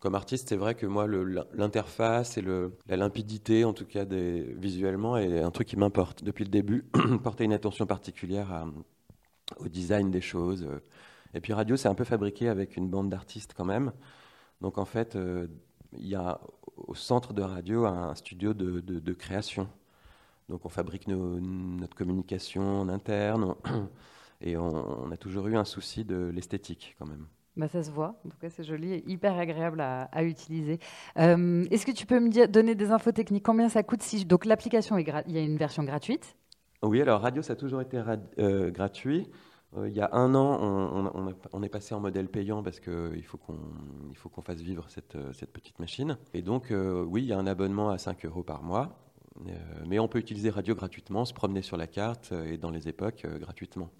comme 0.00 0.14
artiste, 0.14 0.48
c'est 0.48 0.56
vrai 0.56 0.74
que 0.74 0.86
moi, 0.86 1.06
l'interface 1.52 2.38
et 2.38 2.42
le, 2.42 2.76
la 2.88 2.96
limpidité, 2.96 3.64
en 3.64 3.72
tout 3.72 3.86
cas 3.86 4.04
des, 4.04 4.42
visuellement, 4.58 5.16
est 5.16 5.40
un 5.40 5.50
truc 5.50 5.68
qui 5.68 5.76
m'importe 5.76 6.24
depuis 6.24 6.44
le 6.44 6.50
début. 6.50 6.84
porter 7.22 7.44
une 7.44 7.52
attention 7.52 7.86
particulière 7.86 8.66
au 9.58 9.68
design 9.68 10.10
des 10.10 10.20
choses. 10.20 10.66
Et 11.34 11.40
puis 11.40 11.52
radio, 11.52 11.76
c'est 11.76 11.88
un 11.88 11.94
peu 11.94 12.04
fabriqué 12.04 12.48
avec 12.48 12.76
une 12.76 12.88
bande 12.88 13.10
d'artistes 13.10 13.54
quand 13.56 13.64
même. 13.64 13.92
Donc 14.60 14.78
en 14.78 14.84
fait, 14.84 15.16
il 15.92 16.06
y 16.06 16.14
a 16.14 16.40
au 16.76 16.94
centre 16.94 17.32
de 17.32 17.42
radio 17.42 17.84
un 17.84 18.14
studio 18.14 18.54
de 18.54 19.12
création. 19.12 19.68
Donc 20.48 20.64
on 20.64 20.68
fabrique 20.68 21.08
notre 21.08 21.94
communication 21.94 22.80
en 22.80 22.88
interne 22.88 23.54
et 24.40 24.56
on, 24.56 25.10
a 25.10 25.16
toujours 25.16 25.46
eu 25.48 25.56
un 25.56 25.64
souci 25.64 26.04
de 26.04 26.30
l'esthétique 26.34 26.96
quand 26.98 27.06
même. 27.06 27.26
Bah 27.56 27.68
ça 27.68 27.82
se 27.82 27.90
voit, 27.90 28.18
en 28.24 28.30
tout 28.30 28.38
cas 28.40 28.48
c'est 28.48 28.64
joli 28.64 28.94
et 28.94 29.10
hyper 29.10 29.36
agréable 29.36 29.80
à, 29.80 30.24
utiliser. 30.24 30.78
Euh, 31.18 31.64
est-ce 31.70 31.84
que 31.84 31.92
tu 31.92 32.06
peux 32.06 32.18
me 32.18 32.30
dire, 32.30 32.48
donner 32.48 32.74
des 32.74 32.90
infos 32.90 33.12
techniques? 33.12 33.44
Combien 33.44 33.68
ça 33.68 33.82
coûte 33.82 34.02
si 34.02 34.24
Donc 34.24 34.46
l'application, 34.46 34.96
il 34.96 35.06
y 35.06 35.38
a 35.38 35.40
une 35.40 35.58
version 35.58 35.84
gratuite? 35.84 36.36
Oui, 36.82 37.00
alors 37.00 37.20
Radio, 37.20 37.42
ça 37.42 37.52
a 37.52 37.56
toujours 37.56 37.82
été 37.82 38.02
euh, 38.38 38.70
gratuit. 38.70 39.28
Euh, 39.76 39.88
il 39.88 39.94
y 39.94 40.00
a 40.00 40.10
un 40.12 40.34
an, 40.34 40.58
on, 40.60 41.34
on, 41.52 41.62
est 41.62 41.68
passé 41.68 41.94
en 41.94 42.00
modèle 42.00 42.28
payant 42.28 42.62
parce 42.62 42.80
qu'il 42.80 43.24
faut 43.24 43.38
qu'on 43.38 44.42
fasse 44.42 44.60
vivre 44.60 44.86
cette, 44.88 45.16
cette, 45.32 45.52
petite 45.52 45.78
machine. 45.78 46.16
Et 46.34 46.42
donc, 46.42 46.72
oui, 46.72 47.22
il 47.22 47.28
y 47.28 47.32
a 47.32 47.38
un 47.38 47.46
abonnement 47.46 47.90
à 47.90 47.98
5 47.98 48.24
euros 48.24 48.42
par 48.42 48.62
mois. 48.62 49.11
Euh, 49.40 49.84
mais 49.86 49.98
on 49.98 50.08
peut 50.08 50.18
utiliser 50.18 50.50
radio 50.50 50.74
gratuitement, 50.74 51.24
se 51.24 51.32
promener 51.32 51.62
sur 51.62 51.76
la 51.76 51.86
carte 51.86 52.30
euh, 52.32 52.52
et 52.52 52.58
dans 52.58 52.70
les 52.70 52.88
époques 52.88 53.24
euh, 53.24 53.38
gratuitement. 53.38 53.90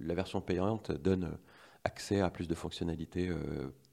la 0.00 0.14
version 0.14 0.40
payante 0.40 0.92
donne 0.92 1.36
accès 1.84 2.20
à 2.20 2.30
plus 2.30 2.48
de 2.48 2.54
fonctionnalités 2.54 3.30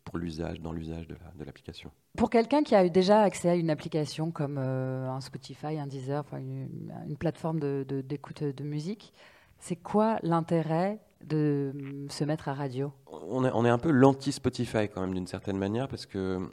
pour 0.05 0.17
l'usage, 0.17 0.61
dans 0.61 0.71
l'usage 0.71 1.07
de 1.07 1.43
l'application. 1.43 1.91
pour 2.17 2.29
quelqu'un 2.29 2.63
qui 2.63 2.75
a 2.75 2.85
eu 2.85 2.89
déjà 2.89 3.21
accès 3.21 3.49
à 3.49 3.55
une 3.55 3.69
application 3.69 4.31
comme 4.31 4.57
un 4.57 5.19
Spotify, 5.19 5.77
un 5.77 5.87
Deezer, 5.87 6.23
une, 6.33 7.17
plateforme 7.19 7.59
d'écoute 7.59 8.43
de, 8.43 8.51
de, 8.51 8.63
musique, 8.63 9.13
c'est 9.59 9.75
quoi 9.75 10.17
l'intérêt 10.23 10.99
de 11.25 11.73
se 12.09 12.23
mettre 12.23 12.47
à 12.47 12.53
radio? 12.53 12.93
On 13.11 13.43
est, 13.43 13.51
on 13.53 13.65
est 13.65 13.69
un 13.69 13.77
peu 13.77 13.91
l'anti-Spotify 13.91 14.87
quand 14.87 15.01
même 15.01 15.13
d'une 15.13 15.27
certaine 15.27 15.57
manière 15.57 15.89
parce 15.89 16.05
que 16.05 16.49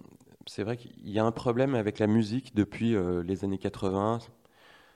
c'est 0.47 0.63
vrai 0.63 0.77
qu'il 0.77 1.09
y 1.09 1.19
a 1.19 1.25
un 1.25 1.33
problème 1.33 1.75
avec 1.75 1.99
la 1.99 2.07
musique 2.07 2.55
depuis 2.55 2.95
euh, 2.95 3.23
les 3.23 3.45
années 3.45 3.59
80. 3.59 4.21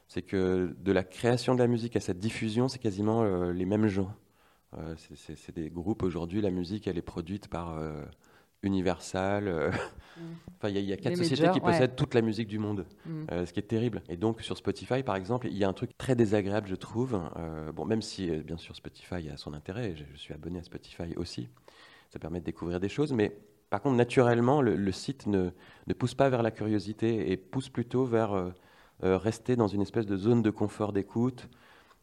C'est 0.08 0.22
que 0.22 0.74
de 0.78 0.92
la 0.92 1.02
création 1.02 1.54
de 1.54 1.58
la 1.58 1.66
musique 1.66 1.96
à 1.96 2.00
cette 2.00 2.18
diffusion, 2.18 2.68
c'est 2.68 2.78
quasiment 2.78 3.22
euh, 3.22 3.52
les 3.52 3.64
mêmes 3.64 3.88
gens. 3.88 4.12
Euh, 4.78 4.94
c'est 5.14 5.54
des 5.54 5.70
groupes 5.70 6.02
aujourd'hui, 6.02 6.40
la 6.40 6.50
musique, 6.50 6.86
elle 6.86 6.98
est 6.98 7.02
produite 7.02 7.48
par 7.48 7.78
Universal. 8.62 9.44
Mm. 9.44 9.70
Enfin, 10.56 10.70
il 10.70 10.78
y, 10.78 10.92
a 10.94 10.96
quatre 10.96 11.16
sociétés 11.16 11.50
qui 11.50 11.60
possèdent 11.60 11.94
toute 11.94 12.14
la 12.14 12.22
musique 12.22 12.48
du 12.48 12.58
monde, 12.58 12.86
mm. 13.04 13.44
ce 13.44 13.52
qui 13.52 13.60
est 13.60 13.64
terrible. 13.64 14.02
Et 14.08 14.16
donc 14.16 14.40
sur 14.40 14.56
Spotify, 14.56 15.02
par 15.02 15.14
exemple, 15.14 15.46
il 15.46 15.56
y 15.58 15.64
a 15.64 15.68
un 15.68 15.74
truc 15.74 15.90
très 15.98 16.16
désagréable, 16.16 16.66
je 16.68 16.74
trouve. 16.74 17.20
bon, 17.74 17.84
même 17.84 18.00
si 18.00 18.30
bien 18.30 18.56
sûr 18.56 18.74
Spotify 18.74 19.28
a 19.28 19.36
son 19.36 19.52
intérêt, 19.52 19.94
je, 19.94 20.04
je 20.14 20.18
suis 20.18 20.32
abonné 20.32 20.60
à 20.60 20.62
Spotify 20.62 21.14
aussi, 21.16 21.50
ça 22.10 22.18
permet 22.18 22.40
de 22.40 22.46
découvrir 22.46 22.80
des 22.80 22.88
choses, 22.88 23.12
mais 23.12 23.36
par 23.70 23.82
contre, 23.82 23.96
naturellement, 23.96 24.62
le, 24.62 24.92
site 24.92 25.26
ne, 25.26 25.50
pousse 25.98 26.14
pas 26.14 26.28
vers 26.28 26.42
la 26.42 26.50
curiosité 26.50 27.32
et 27.32 27.36
pousse 27.36 27.68
plutôt 27.68 28.04
vers 28.04 28.32
euh, 28.32 28.50
euh, 29.02 29.18
rester 29.18 29.56
dans 29.56 29.66
une 29.66 29.82
espèce 29.82 30.06
de 30.06 30.16
zone 30.16 30.42
de 30.42 30.50
confort 30.50 30.92
d'écoute. 30.92 31.48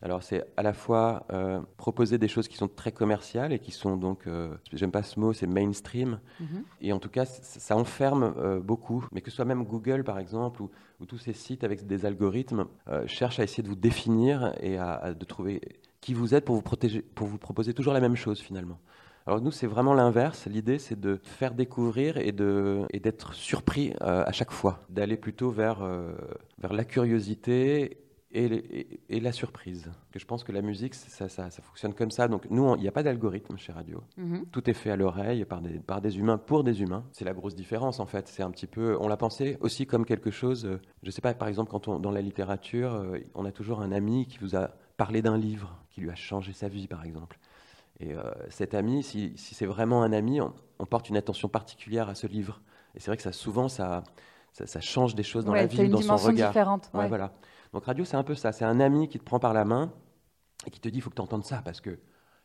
Alors 0.01 0.21
c'est 0.21 0.43
à 0.57 0.63
la 0.63 0.73
fois 0.73 1.25
euh, 1.31 1.61
proposer 1.77 2.17
des 2.17 2.27
choses 2.27 2.49
qui 2.49 2.57
sont 2.57 2.67
très 2.67 2.91
commerciales 2.91 3.53
et 3.53 3.59
qui 3.59 3.71
sont 3.71 3.95
donc, 3.95 4.27
j'aime 4.73 4.91
pas 4.91 5.03
ce 5.03 5.17
mot, 5.17 5.31
c'est 5.31 5.47
mainstream. 5.47 6.19
Mm-hmm. 6.41 6.63
Et 6.81 6.91
en 6.91 6.99
tout 6.99 7.07
cas, 7.07 7.23
ça 7.23 7.77
enferme 7.77 8.59
beaucoup. 8.59 9.07
Mais 9.13 9.21
que 9.21 9.29
ce 9.29 9.37
soit 9.37 9.45
même 9.45 9.63
Google 9.63 10.03
par 10.03 10.19
exemple 10.19 10.61
ou, 10.63 10.69
tous 11.07 11.17
ces 11.17 11.33
sites 11.33 11.65
avec 11.65 11.85
des 11.85 12.05
algorithmes 12.05 12.65
cherchent 13.07 13.39
à 13.39 13.43
essayer 13.43 13.61
de 13.63 13.67
vous 13.67 13.75
définir 13.75 14.53
et 14.61 14.77
à, 14.77 15.13
de 15.13 15.25
trouver 15.25 15.61
qui 15.99 16.13
vous 16.13 16.33
êtes 16.33 16.45
pour 16.45 16.55
vous 16.55 16.61
protéger, 16.61 17.01
pour 17.01 17.27
vous 17.27 17.37
proposer 17.37 17.73
toujours 17.73 17.93
la 17.93 18.01
même 18.01 18.15
chose 18.15 18.39
finalement. 18.39 18.79
Alors 19.25 19.41
nous, 19.41 19.51
c'est 19.51 19.67
vraiment 19.67 19.93
l'inverse. 19.93 20.47
L'idée, 20.47 20.79
c'est 20.79 20.99
de 20.99 21.19
faire 21.23 21.53
découvrir 21.53 22.17
et 22.17 22.31
de 22.31 22.81
et 22.91 22.99
d'être 22.99 23.33
surpris 23.33 23.93
euh, 24.01 24.23
à 24.25 24.31
chaque 24.31 24.51
fois, 24.51 24.79
d'aller 24.89 25.17
plutôt 25.17 25.49
vers 25.49 25.81
euh, 25.81 26.13
vers 26.57 26.73
la 26.73 26.83
curiosité 26.83 27.99
et, 28.35 28.99
et, 29.09 29.19
la 29.19 29.31
surprise. 29.31 29.91
Que 30.11 30.17
je 30.17 30.25
pense 30.25 30.43
que 30.43 30.51
la 30.51 30.63
musique, 30.63 30.95
ça, 30.95 31.29
ça, 31.29 31.51
ça 31.51 31.61
fonctionne 31.61 31.93
comme 31.93 32.09
ça. 32.09 32.27
Donc 32.27 32.49
nous, 32.49 32.75
il 32.75 32.81
n'y 32.81 32.87
a 32.87 32.91
pas 32.91 33.03
d'algorithme 33.03 33.57
chez 33.57 33.71
Radio. 33.71 34.01
Mm-hmm. 34.19 34.49
Tout 34.51 34.69
est 34.71 34.73
fait 34.73 34.89
à 34.89 34.95
l'oreille 34.95 35.45
par 35.45 35.61
des 35.61 35.79
par 35.79 36.01
des 36.01 36.17
humains 36.17 36.39
pour 36.39 36.63
des 36.63 36.81
humains. 36.81 37.05
C'est 37.11 37.25
la 37.25 37.33
grosse 37.33 37.55
différence 37.55 37.99
en 37.99 38.07
fait. 38.07 38.27
C'est 38.27 38.43
un 38.43 38.51
petit 38.51 38.67
peu, 38.67 38.97
on 38.99 39.07
l'a 39.07 39.17
pensé 39.17 39.57
aussi 39.61 39.85
comme 39.85 40.03
quelque 40.03 40.31
chose. 40.31 40.65
Euh, 40.65 40.81
je 41.03 41.11
sais 41.11 41.21
pas, 41.21 41.33
par 41.33 41.47
exemple, 41.47 41.71
quand 41.71 41.87
on 41.87 41.99
dans 41.99 42.11
la 42.11 42.21
littérature, 42.21 43.05
on 43.35 43.45
a 43.45 43.51
toujours 43.51 43.81
un 43.81 43.93
ami 43.93 44.25
qui 44.25 44.39
vous 44.39 44.55
a 44.57 44.71
parlé 44.97 45.21
d'un 45.21 45.37
livre 45.37 45.77
qui 45.89 46.01
lui 46.01 46.09
a 46.09 46.15
changé 46.15 46.53
sa 46.53 46.67
vie, 46.67 46.87
par 46.87 47.05
exemple. 47.05 47.39
Et 47.99 48.13
euh, 48.13 48.23
cet 48.49 48.73
ami, 48.73 49.03
si, 49.03 49.33
c'est 49.37 49.65
vraiment 49.65 50.03
un 50.03 50.13
ami, 50.13 50.41
on, 50.41 50.53
porte 50.85 51.09
une 51.09 51.17
attention 51.17 51.47
particulière 51.47 52.09
à 52.09 52.15
ce 52.15 52.27
livre. 52.27 52.61
Et 52.95 52.99
c'est 52.99 53.07
vrai 53.07 53.17
que 53.17 53.23
ça, 53.23 53.31
souvent, 53.31 53.69
ça, 53.69 54.03
ça, 54.51 54.81
change 54.81 55.15
des 55.15 55.23
choses 55.23 55.45
dans 55.45 55.53
la 55.53 55.65
vie, 55.65 55.89
dans 55.89 56.01
son 56.01 56.17
regard. 56.17 56.49
Différente, 56.49 56.89
ouais. 56.93 57.07
voilà. 57.07 57.33
Donc 57.71 57.85
radio, 57.85 58.05
c'est 58.05 58.17
un 58.17 58.23
peu 58.23 58.35
ça. 58.35 58.51
C'est 58.51 58.65
un 58.65 58.79
ami 58.79 59.07
qui 59.07 59.19
te 59.19 59.23
prend 59.23 59.39
par 59.39 59.53
la 59.53 59.65
main 59.65 59.91
et 60.67 60.69
qui 60.69 60.79
te 60.79 60.89
dit, 60.89 60.97
il 60.99 61.01
faut 61.01 61.09
que 61.09 61.15
tu 61.15 61.21
entendes 61.21 61.45
ça 61.45 61.61
parce 61.63 61.81
que 61.81 61.99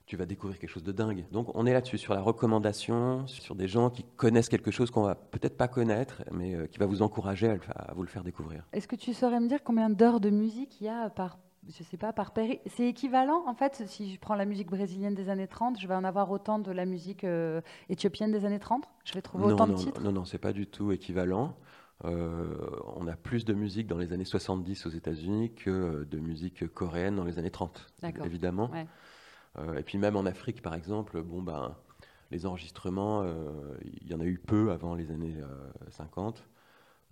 tu 0.07 0.17
vas 0.17 0.25
découvrir 0.25 0.59
quelque 0.59 0.71
chose 0.71 0.85
de 0.85 0.93
dingue. 0.93 1.27
Donc 1.33 1.51
on 1.55 1.67
est 1.67 1.73
là-dessus, 1.73 1.99
sur 1.99 2.15
la 2.15 2.23
recommandation, 2.23 3.27
sur 3.27 3.55
des 3.55 3.69
gens 3.69 3.91
qui 3.91 4.05
connaissent 4.05 4.49
quelque 4.49 4.71
chose 4.71 4.91
qu'on 4.91 5.03
va 5.03 5.15
peut-être 5.15 5.57
pas 5.57 5.69
connaître, 5.69 6.23
mais 6.33 6.55
euh, 6.55 6.67
qui 6.67 6.79
va 6.79 6.87
vous 6.87 7.03
encourager 7.03 7.49
à, 7.49 7.59
à, 7.75 7.93
vous 7.93 8.03
le 8.03 8.09
faire 8.09 8.25
découvrir. 8.25 8.65
Est-ce 8.73 8.89
que 8.89 8.97
tu 8.97 9.13
saurais 9.13 9.39
me 9.39 9.49
dire 9.49 9.63
combien 9.63 9.91
d'heures 9.91 10.21
de 10.21 10.31
musique 10.31 10.81
il 10.81 10.85
y 10.85 10.89
a 10.89 11.11
par 11.11 11.39
je 11.67 11.83
sais 11.83 11.97
pas, 11.97 12.13
par 12.13 12.33
péri... 12.33 12.61
C'est 12.67 12.87
équivalent, 12.87 13.45
en 13.47 13.55
fait, 13.55 13.83
si 13.87 14.13
je 14.15 14.21
prends 14.21 14.35
la 14.35 14.45
musique 14.45 14.69
brésilienne 14.69 15.15
des 15.15 15.29
années 15.29 15.49
30, 15.49 15.79
je 15.81 15.87
vais 15.87 15.95
en 15.95 16.05
avoir 16.05 16.31
autant 16.31 16.59
de 16.59 16.73
la 16.73 16.85
musique 16.85 17.25
euh, 17.25 17.61
éthiopienne 17.89 18.33
des 18.33 18.45
années 18.45 18.59
30 18.59 18.85
Je 19.05 19.15
vais 19.15 19.23
trouver 19.23 19.53
autant 19.53 19.67
de 19.67 19.75
titres? 19.75 20.01
Non, 20.01 20.13
non, 20.13 20.25
c'est 20.25 20.39
pas 20.39 20.53
du 20.53 20.67
tout 20.67 20.93
équivalent. 20.93 21.57
Euh, 22.05 22.55
on 22.97 23.07
a 23.09 23.17
plus 23.17 23.45
de 23.45 23.55
musique 23.55 23.87
dans 23.87 23.99
les 23.99 24.13
années 24.13 24.25
70 24.25 24.87
aux 24.87 24.91
États-Unis 24.91 25.53
que 25.55 26.07
de 26.09 26.19
musique 26.19 26.67
coréenne 26.73 27.17
dans 27.17 27.25
les 27.25 27.39
années 27.39 27.51
30, 27.51 27.87
évidemment. 28.25 28.71
Euh, 29.59 29.79
et 29.79 29.83
puis 29.83 29.99
même 29.99 30.17
en 30.17 30.25
Afrique, 30.25 30.63
par 30.63 30.75
exemple, 30.75 31.21
bon, 31.23 31.43
ben, 31.43 31.75
les 32.31 32.47
enregistrements, 32.47 33.25
il 33.83 34.09
y 34.09 34.15
en 34.15 34.21
a 34.21 34.25
eu 34.25 34.39
peu 34.39 34.71
avant 34.71 34.95
les 34.95 35.11
années 35.11 35.35
50. 35.91 36.47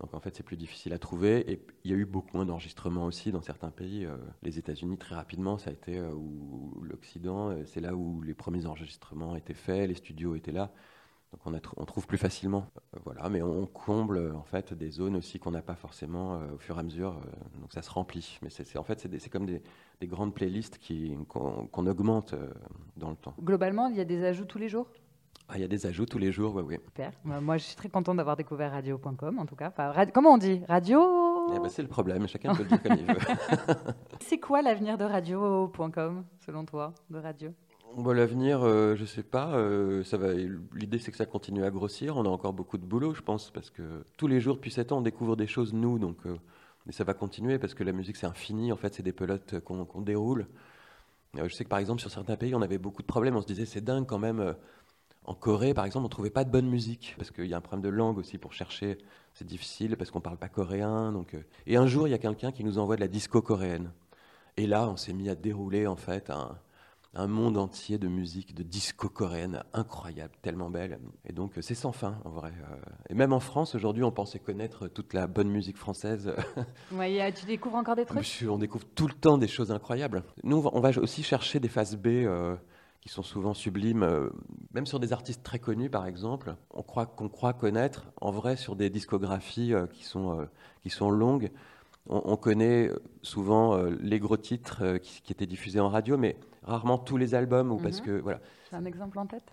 Donc 0.00 0.12
en 0.12 0.20
fait, 0.20 0.36
c'est 0.36 0.42
plus 0.42 0.56
difficile 0.56 0.92
à 0.92 0.98
trouver. 0.98 1.50
Et 1.50 1.60
il 1.84 1.90
y 1.90 1.94
a 1.94 1.96
eu 1.96 2.04
beaucoup 2.04 2.36
moins 2.36 2.44
d'enregistrements 2.44 3.06
aussi 3.06 3.32
dans 3.32 3.40
certains 3.40 3.70
pays. 3.70 4.04
Euh, 4.04 4.16
les 4.42 4.58
États-Unis, 4.58 4.98
très 4.98 5.14
rapidement, 5.14 5.56
ça 5.58 5.70
a 5.70 5.72
été, 5.72 5.98
euh, 5.98 6.12
ou 6.12 6.82
l'Occident, 6.82 7.50
euh, 7.50 7.64
c'est 7.64 7.80
là 7.80 7.94
où 7.94 8.20
les 8.22 8.34
premiers 8.34 8.66
enregistrements 8.66 9.36
étaient 9.36 9.54
faits, 9.54 9.88
les 9.88 9.94
studios 9.94 10.34
étaient 10.34 10.52
là. 10.52 10.70
Donc 11.32 11.40
on, 11.46 11.82
on 11.82 11.84
trouve 11.86 12.06
plus 12.06 12.18
facilement. 12.18 12.70
voilà, 13.04 13.28
mais 13.28 13.42
on 13.42 13.66
comble 13.66 14.32
en 14.34 14.44
fait 14.44 14.74
des 14.74 14.90
zones 14.90 15.16
aussi 15.16 15.38
qu'on 15.38 15.50
n'a 15.50 15.62
pas 15.62 15.74
forcément 15.74 16.40
au 16.54 16.58
fur 16.58 16.76
et 16.76 16.80
à 16.80 16.82
mesure. 16.82 17.20
donc 17.60 17.72
ça 17.72 17.82
se 17.82 17.90
remplit. 17.90 18.38
Mais 18.42 18.48
c'est 18.48 18.76
en 18.78 18.84
fait, 18.84 19.08
c'est 19.18 19.28
comme 19.28 19.44
des, 19.44 19.60
grandes 20.04 20.34
playlists 20.34 20.78
qu'on 21.28 21.86
augmente 21.86 22.34
dans 22.96 23.10
le 23.10 23.16
temps. 23.16 23.34
Globalement, 23.42 23.88
il 23.88 23.96
y 23.96 24.00
a 24.00 24.04
des 24.04 24.24
ajouts 24.24 24.44
tous 24.44 24.58
les 24.58 24.68
jours? 24.68 24.88
Ah, 25.48 25.54
il 25.56 25.60
y 25.60 25.64
a 25.64 25.68
des 25.68 25.86
ajouts 25.86 26.06
tous 26.06 26.18
les 26.18 26.32
jours, 26.32 26.56
oui, 26.56 26.62
oui. 26.66 26.78
Super. 26.86 27.12
Bah, 27.24 27.40
moi, 27.40 27.56
je 27.56 27.64
suis 27.64 27.76
très 27.76 27.88
contente 27.88 28.16
d'avoir 28.16 28.36
découvert 28.36 28.72
radio.com, 28.72 29.38
en 29.38 29.46
tout 29.46 29.54
cas. 29.54 29.72
comment 30.12 30.34
on 30.34 30.38
dit? 30.38 30.60
Radio? 30.68 31.00
Eh 31.54 31.60
ben, 31.60 31.68
C'est 31.68 31.82
le 31.82 31.88
problème, 31.88 32.26
chacun 32.26 32.52
peut 32.54 32.64
le 32.64 32.68
dire 32.68 32.82
comme 32.82 32.96
il 32.96 33.06
veut. 33.06 33.20
c'est 34.20 34.38
quoi 34.38 34.60
l'avenir 34.60 34.98
de 34.98 35.04
radio.com, 35.04 36.24
selon 36.44 36.64
toi, 36.64 36.94
de 37.10 37.18
radio? 37.18 37.52
Bon, 37.96 38.12
L'avenir, 38.12 38.62
euh, 38.62 38.96
je 38.96 39.02
ne 39.02 39.06
sais 39.06 39.22
pas. 39.22 39.54
Euh, 39.54 40.02
ça 40.02 40.16
va. 40.16 40.32
L'idée, 40.74 40.98
c'est 40.98 41.12
que 41.12 41.16
ça 41.16 41.26
continue 41.26 41.64
à 41.64 41.70
grossir. 41.70 42.16
On 42.16 42.24
a 42.24 42.28
encore 42.28 42.52
beaucoup 42.52 42.76
de 42.76 42.84
boulot, 42.84 43.14
je 43.14 43.22
pense, 43.22 43.50
parce 43.50 43.70
que 43.70 44.04
tous 44.16 44.26
les 44.26 44.40
jours, 44.40 44.56
depuis 44.56 44.72
7 44.72 44.90
ans, 44.92 44.98
on 44.98 45.02
découvre 45.02 45.36
des 45.36 45.46
choses, 45.46 45.72
nous. 45.72 45.98
Donc, 46.00 46.18
euh, 46.26 46.36
mais 46.86 46.92
ça 46.92 47.04
va 47.04 47.14
continuer, 47.14 47.58
parce 47.58 47.74
que 47.74 47.84
la 47.84 47.92
musique, 47.92 48.16
c'est 48.16 48.26
infini. 48.26 48.72
En 48.72 48.76
fait, 48.76 48.94
c'est 48.94 49.04
des 49.04 49.12
pelotes 49.12 49.60
qu'on 49.60 50.02
déroule. 50.02 50.46
je 51.34 51.48
sais 51.54 51.64
que, 51.64 51.68
par 51.68 51.78
exemple, 51.78 52.00
sur 52.00 52.10
certains 52.10 52.36
pays, 52.36 52.54
on 52.54 52.62
avait 52.62 52.78
beaucoup 52.78 53.02
de 53.02 53.06
problèmes. 53.06 53.36
On 53.36 53.40
se 53.42 53.46
disait, 53.46 53.64
c'est 53.64 53.80
dingue 53.80 54.06
quand 54.06 54.18
même 54.18 54.56
en 55.26 55.34
Corée, 55.34 55.74
par 55.74 55.84
exemple, 55.84 56.04
on 56.04 56.08
ne 56.08 56.12
trouvait 56.12 56.30
pas 56.30 56.44
de 56.44 56.50
bonne 56.50 56.68
musique, 56.68 57.14
parce 57.18 57.32
qu'il 57.32 57.46
y 57.46 57.54
a 57.54 57.56
un 57.56 57.60
problème 57.60 57.82
de 57.82 57.94
langue 57.94 58.16
aussi 58.16 58.38
pour 58.38 58.52
chercher. 58.52 58.96
C'est 59.34 59.46
difficile, 59.46 59.96
parce 59.96 60.10
qu'on 60.10 60.20
ne 60.20 60.24
parle 60.24 60.38
pas 60.38 60.48
coréen. 60.48 61.12
Donc, 61.12 61.34
euh. 61.34 61.42
Et 61.66 61.76
un 61.76 61.86
jour, 61.86 62.06
il 62.06 62.12
y 62.12 62.14
a 62.14 62.18
quelqu'un 62.18 62.52
qui 62.52 62.62
nous 62.62 62.78
envoie 62.78 62.94
de 62.94 63.00
la 63.00 63.08
disco 63.08 63.42
coréenne. 63.42 63.90
Et 64.56 64.66
là, 64.66 64.88
on 64.88 64.96
s'est 64.96 65.12
mis 65.12 65.28
à 65.28 65.34
dérouler, 65.34 65.88
en 65.88 65.96
fait, 65.96 66.30
un, 66.30 66.56
un 67.12 67.26
monde 67.26 67.58
entier 67.58 67.98
de 67.98 68.06
musique, 68.06 68.54
de 68.54 68.62
disco 68.62 69.08
coréenne, 69.08 69.64
incroyable, 69.72 70.32
tellement 70.42 70.70
belle. 70.70 71.00
Et 71.28 71.32
donc, 71.32 71.54
c'est 71.60 71.74
sans 71.74 71.92
fin, 71.92 72.20
en 72.24 72.30
vrai. 72.30 72.52
Euh. 72.70 72.76
Et 73.10 73.14
même 73.14 73.32
en 73.32 73.40
France, 73.40 73.74
aujourd'hui, 73.74 74.04
on 74.04 74.12
pensait 74.12 74.38
connaître 74.38 74.86
toute 74.86 75.12
la 75.12 75.26
bonne 75.26 75.48
musique 75.48 75.76
française. 75.76 76.32
Ouais, 76.92 77.32
tu 77.32 77.46
découvres 77.46 77.76
encore 77.76 77.96
des 77.96 78.04
trucs? 78.04 78.44
On 78.48 78.58
découvre 78.58 78.86
tout 78.94 79.08
le 79.08 79.12
temps 79.12 79.38
des 79.38 79.48
choses 79.48 79.72
incroyables. 79.72 80.22
Nous, 80.44 80.68
on 80.72 80.80
va 80.80 80.90
aussi 80.98 81.22
chercher 81.22 81.58
des 81.58 81.68
phases 81.68 81.96
B. 81.96 82.06
Euh, 82.06 82.56
qui 83.06 83.12
sont 83.12 83.22
souvent 83.22 83.54
sublimes, 83.54 84.02
euh, 84.02 84.30
même 84.74 84.84
sur 84.84 84.98
des 84.98 85.12
artistes 85.12 85.44
très 85.44 85.60
connus 85.60 85.88
par 85.88 86.06
exemple, 86.06 86.56
on 86.74 86.82
croit 86.82 87.06
qu'on 87.06 87.28
croit 87.28 87.52
connaître, 87.52 88.10
en 88.20 88.32
vrai 88.32 88.56
sur 88.56 88.74
des 88.74 88.90
discographies 88.90 89.72
euh, 89.74 89.86
qui, 89.86 90.02
sont, 90.02 90.40
euh, 90.40 90.46
qui 90.82 90.90
sont 90.90 91.08
longues, 91.08 91.52
on, 92.08 92.36
connaît 92.36 92.90
souvent 93.22 93.76
les 94.00 94.20
gros 94.20 94.36
titres 94.36 94.98
qui, 94.98 95.32
étaient 95.32 95.46
diffusés 95.46 95.80
en 95.80 95.88
radio, 95.88 96.16
mais 96.16 96.36
rarement 96.62 96.98
tous 96.98 97.16
les 97.16 97.34
albums, 97.34 97.72
ou 97.72 97.78
parce 97.78 97.98
mhm. 97.98 98.06
que 98.06 98.10
voilà. 98.20 98.40
un 98.70 98.84
exemple 98.84 99.18
en 99.18 99.26
tête? 99.26 99.52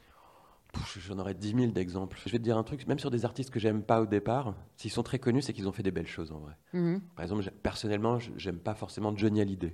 J'en 1.00 1.18
aurais 1.18 1.34
10 1.34 1.56
000 1.56 1.72
d'exemples. 1.72 2.20
Je 2.24 2.32
vais 2.32 2.38
te 2.38 2.44
dire 2.44 2.56
un 2.56 2.62
truc, 2.62 2.86
même 2.88 3.00
sur 3.00 3.10
des 3.10 3.26
artistes 3.26 3.50
que 3.50 3.60
j'aime 3.60 3.82
pas 3.82 4.02
au 4.02 4.06
départ, 4.06 4.54
s'ils 4.78 4.92
sont 4.92 5.02
très 5.02 5.18
connus, 5.18 5.42
c'est 5.42 5.54
qu'ils 5.54 5.68
ont 5.68 5.72
fait 5.72 5.82
des 5.82 5.89
belles 5.89 6.06
choses 6.06 6.32
en 6.32 6.39
vrai. 6.39 6.54
Mhm. 6.74 7.02
Par 7.16 7.24
exemple, 7.24 7.44
personnellement, 7.63 8.20
j'aime 8.38 8.60
pas 8.60 8.76
forcément 8.76 9.16
Johnny 9.16 9.42
Hallyday. 9.42 9.74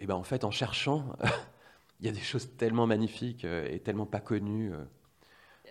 Et 0.00 0.06
ben 0.06 0.16
en 0.16 0.22
fait, 0.22 0.44
en 0.44 0.50
cherchant, 0.50 1.16
il 2.00 2.06
y 2.06 2.08
a 2.08 2.12
des 2.12 2.20
choses 2.20 2.48
tellement 2.56 2.86
magnifiques 2.86 3.44
euh, 3.44 3.68
et 3.70 3.80
tellement 3.80 4.06
pas 4.06 4.20
connues. 4.20 4.72
Euh. 4.72 4.84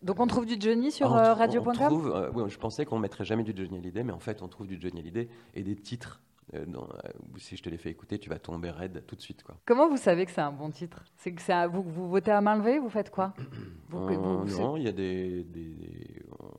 Donc 0.04 0.20
on 0.20 0.28
trouve 0.28 0.46
du 0.46 0.56
Johnny 0.60 0.92
sur 0.92 1.16
euh, 1.16 1.34
radio.com 1.34 2.32
oui, 2.34 2.44
Je 2.50 2.58
pensais 2.58 2.86
qu'on 2.86 3.00
mettrait 3.00 3.26
jamais 3.26 3.44
du 3.44 3.54
Johnny 3.56 3.78
Hallyday, 3.78 4.04
mais 4.04 4.14
en 4.14 4.20
fait 4.20 4.42
on 4.42 4.48
trouve 4.48 4.68
du 4.68 4.80
Johnny 4.80 5.00
Hallyday 5.00 5.30
et 5.54 5.64
des 5.64 5.76
titres 5.76 6.22
euh, 6.54 6.64
euh, 6.76 7.10
si 7.38 7.58
je 7.58 7.64
te 7.64 7.70
les 7.70 7.78
fais 7.78 7.90
écouter, 7.90 8.20
tu 8.20 8.30
vas 8.30 8.38
tomber 8.38 8.70
raide 8.70 9.04
tout 9.08 9.16
de 9.16 9.22
suite. 9.22 9.44
Quoi. 9.44 9.56
Comment 9.66 9.90
vous 9.90 9.98
savez 9.98 10.26
que 10.26 10.32
c'est 10.32 10.42
un 10.42 10.52
bon 10.52 10.70
titre? 10.70 11.04
C'est 11.18 11.32
que 11.34 11.68
vous, 11.68 11.82
vous, 11.82 12.08
votez 12.08 12.32
à 12.32 12.42
main 12.42 12.56
levée 12.56 12.78
Vous 12.78 12.90
faites 12.90 13.10
quoi? 13.10 13.34
Euh, 13.94 14.46
Non, 14.58 14.76
il 14.76 14.84
y 14.84 14.88
a 14.90 14.92
des, 14.92 15.46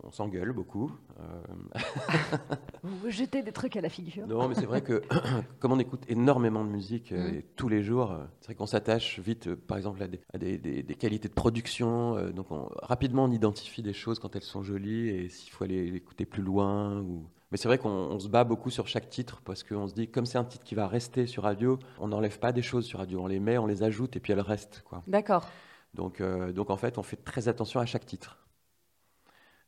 on 0.04 0.10
s'engueule 0.10 0.52
beaucoup. 0.52 0.90
vous 2.96 3.10
jetez 3.10 3.42
des 3.42 3.52
trucs 3.52 3.76
à 3.76 3.80
la 3.80 3.88
figure. 3.88 4.26
Non, 4.26 4.48
mais 4.48 4.54
c'est 4.54 4.66
vrai 4.66 4.82
que 4.82 5.02
comme 5.60 5.72
on 5.72 5.78
écoute 5.78 6.02
énormément 6.08 6.64
de 6.64 6.70
musique 6.70 7.12
mm. 7.12 7.42
tous 7.56 7.68
les 7.68 7.82
jours, 7.82 8.16
c'est 8.40 8.46
vrai 8.46 8.54
qu'on 8.54 8.66
s'attache 8.66 9.18
vite, 9.18 9.54
par 9.54 9.76
exemple, 9.76 10.02
à 10.02 10.38
des, 10.38 10.58
des, 10.58 10.94
qualités 10.94 11.28
de 11.28 11.34
production. 11.34 12.30
donc 12.30 12.46
rapidement, 12.82 13.24
on 13.24 13.30
identifie 13.30 13.82
des 13.82 13.92
choses 13.92 14.18
quand 14.18 14.36
elles 14.36 14.42
sont 14.42 14.62
jolies 14.62 15.08
et 15.08 15.28
s'il 15.28 15.52
faut 15.52 15.64
aller 15.64 15.94
écouter 15.94 16.26
plus 16.26 16.42
loin 16.42 17.00
ou 17.00 17.26
Mais 17.50 17.58
c'est 17.58 17.68
vrai 17.68 17.78
qu'on 17.78 18.18
se 18.18 18.28
bat 18.28 18.44
beaucoup 18.44 18.70
sur 18.70 18.88
chaque 18.88 19.08
titre 19.08 19.40
parce 19.44 19.62
qu'on 19.62 19.88
se 19.88 19.94
dit, 19.94 20.08
comme 20.08 20.26
c'est 20.26 20.38
un 20.38 20.44
titre 20.44 20.64
qui 20.64 20.74
va 20.74 20.86
rester 20.86 21.26
sur 21.26 21.44
radio, 21.44 21.78
on 21.98 22.08
n'enlève 22.08 22.38
pas 22.38 22.52
des 22.52 22.62
choses 22.62 22.86
sur 22.86 22.98
radio. 22.98 23.20
On 23.20 23.26
les 23.26 23.40
met, 23.40 23.58
on 23.58 23.66
les 23.66 23.82
ajoute 23.82 24.16
et 24.16 24.20
puis 24.20 24.32
elles 24.32 24.40
restent. 24.40 24.84
D'accord. 25.06 25.46
Donc, 25.94 26.20
euh, 26.20 26.52
donc 26.52 26.70
en 26.70 26.76
fait, 26.76 26.98
on 26.98 27.02
fait 27.02 27.16
très 27.16 27.48
attention 27.48 27.80
à 27.80 27.86
chaque 27.86 28.06
titre. 28.06 28.38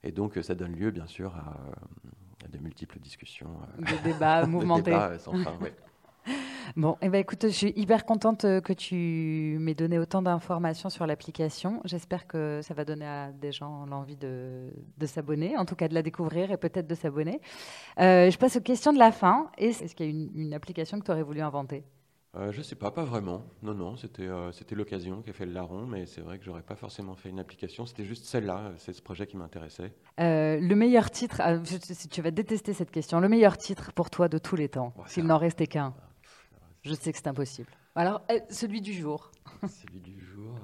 Et 0.03 0.13
donc 0.13 0.39
ça 0.43 0.55
donne 0.55 0.77
lieu, 0.77 0.91
bien 0.91 1.07
sûr, 1.07 1.35
à, 1.35 1.57
de 2.47 2.59
multiples 2.59 2.99
discussions. 2.99 3.51
Euh, 3.79 3.85
des 3.85 4.13
débats 4.13 4.47
mouvementés. 4.47 4.91
débats 4.91 5.19
sans 5.19 5.33
fin, 5.33 5.57
Bon, 6.77 6.97
eh 7.01 7.09
ben, 7.09 7.19
écoute, 7.19 7.45
je 7.45 7.49
suis 7.49 7.73
hyper 7.77 8.05
contente 8.05 8.45
euh, 8.45 8.61
que 8.61 8.73
tu 8.75 9.57
m'aies 9.61 9.75
donné 9.75 9.99
autant 9.99 10.21
d'informations 10.21 10.91
sur 10.91 11.07
l'application. 11.07 11.81
J'espère 11.85 12.27
que 12.27 12.61
ça 12.63 12.75
va 12.75 12.85
donner 12.85 13.07
à 13.07 13.33
des 13.33 13.53
gens 13.53 13.87
l'envie 13.87 14.17
de, 14.17 14.71
de 14.99 15.07
s'abonner, 15.07 15.57
en 15.57 15.65
tout 15.65 15.75
cas 15.77 15.89
de 15.89 15.95
la 15.95 16.03
découvrir 16.03 16.51
et 16.51 16.57
peut-être 16.59 16.87
de 16.87 16.95
s'abonner. 16.95 17.41
Euh, 17.99 18.31
je 18.31 18.39
passe 18.39 18.57
aux 18.57 18.61
questions 18.61 18.93
de 18.93 18.99
la 18.99 19.13
fin. 19.13 19.51
Est-ce 19.57 19.95
qu'il 19.95 20.07
y 20.07 20.09
a 20.09 20.13
une, 20.13 20.31
une 20.35 20.55
application 20.55 20.99
que 21.01 21.05
tu 21.05 21.11
aurais 21.11 21.23
voulu 21.23 21.41
inventer? 21.41 21.85
Euh, 22.37 22.53
je 22.53 22.61
sais 22.61 22.77
pas, 22.77 22.91
pas 22.91 23.05
vraiment. 23.05 23.47
Non, 23.63 23.75
non, 23.75 23.97
c'était 23.97 24.29
euh, 24.29 24.53
c'était 24.53 24.75
l'occasion 24.75 25.23
qui 25.23 25.31
a 25.31 25.33
fait 25.33 25.47
le 25.47 25.53
larron, 25.53 25.87
mais 25.87 26.05
c'est 26.05 26.21
vrai 26.21 26.39
que 26.39 26.45
j'aurais 26.45 26.63
pas 26.63 26.77
forcément 26.77 27.15
fait 27.15 27.31
une 27.31 27.41
application. 27.41 27.87
C'était 27.87 28.05
juste 28.05 28.27
celle-là, 28.27 28.73
c'est 28.77 28.93
ce 28.93 29.01
projet 29.01 29.27
qui 29.27 29.39
m'intéressait. 29.39 29.95
Euh, 30.21 30.61
le 30.61 30.75
meilleur 30.75 31.11
titre, 31.11 31.41
ah, 31.41 31.57
tu 32.11 32.23
vas 32.23 32.31
détester 32.31 32.75
cette 32.75 32.91
question, 32.91 33.21
le 33.21 33.29
meilleur 33.31 33.57
titre 33.57 33.93
pour 33.95 34.11
toi 34.11 34.29
de 34.29 34.37
tous 34.37 34.57
les 34.57 34.69
temps, 34.69 34.93
s'il 35.07 35.25
n'en 35.25 35.39
restait 35.39 35.67
qu'un. 35.67 35.95
Ah, 35.97 36.59
je 36.83 36.93
sais 36.93 37.13
que 37.13 37.19
c'est 37.19 37.29
impossible. 37.29 37.71
Alors, 37.95 38.21
celui 38.51 38.83
du 38.83 38.93
jour. 38.93 39.33
celui 39.67 40.01
du 40.01 40.21
jour. 40.21 40.55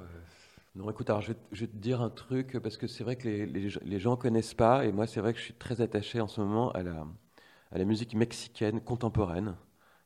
Non, 0.77 0.91
écoute, 0.91 1.09
alors 1.09 1.23
je 1.23 1.33
vais, 1.33 1.67
te 1.67 1.77
dire 1.77 2.03
un 2.03 2.11
truc, 2.11 2.59
parce 2.59 2.77
que 2.77 2.87
c'est 2.87 3.05
vrai 3.05 3.17
que 3.17 3.27
les, 3.27 3.47
les, 3.47 3.69
les 3.83 3.99
gens 3.99 4.17
connaissent 4.17 4.55
pas, 4.55 4.85
et 4.85 4.93
moi, 4.93 5.07
c'est 5.07 5.21
vrai 5.21 5.33
que 5.33 5.39
je 5.39 5.45
suis 5.45 5.55
très 5.55 5.81
attaché 5.81 6.21
en 6.21 6.29
ce 6.29 6.43
moment 6.43 6.71
à 6.73 6.83
la, 6.83 7.07
à 7.73 7.79
la 7.79 7.85
musique 7.85 8.15
mexicaine 8.15 8.81
contemporaine 8.81 9.57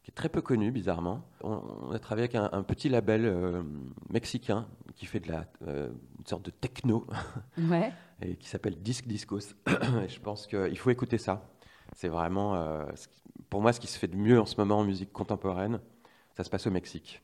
qui 0.09 0.13
est 0.13 0.15
très 0.15 0.31
peu 0.31 0.41
connu, 0.41 0.71
bizarrement. 0.71 1.21
On, 1.43 1.93
a 1.93 1.99
travaillé 1.99 2.31
avec 2.35 2.35
un, 2.35 2.63
petit 2.63 2.89
label 2.89 3.27
euh, 3.27 3.63
mexicain 4.09 4.67
qui 4.97 5.05
fait 5.05 5.21
de 5.21 5.31
la, 5.31 5.45
euh, 5.67 5.91
une 6.19 6.27
sorte 6.27 6.47
de 6.47 6.51
techno, 6.51 7.07
et 8.23 8.37
qui 8.37 8.49
s'appelle 8.49 8.81
Disc 8.81 9.07
Discos. 9.07 9.55
et 9.69 10.09
je 10.09 10.19
pense 10.19 10.47
qu'il 10.47 10.79
faut 10.79 10.89
écouter 10.89 11.19
ça. 11.19 11.51
C'est 11.95 12.09
vraiment, 12.09 12.55
euh, 12.55 12.87
pour 13.51 13.61
moi, 13.61 13.75
ce 13.75 13.81
qui 13.81 13.87
se 13.87 13.99
fait 13.99 14.07
de 14.07 14.17
mieux 14.17 14.41
en 14.41 14.47
ce 14.47 14.57
moment 14.57 14.79
en 14.79 14.85
musique 14.85 15.13
contemporaine. 15.13 15.79
Ça 16.39 16.43
se 16.43 16.49
passe 16.49 16.67
au 16.67 16.71
Mexique. 16.71 17.21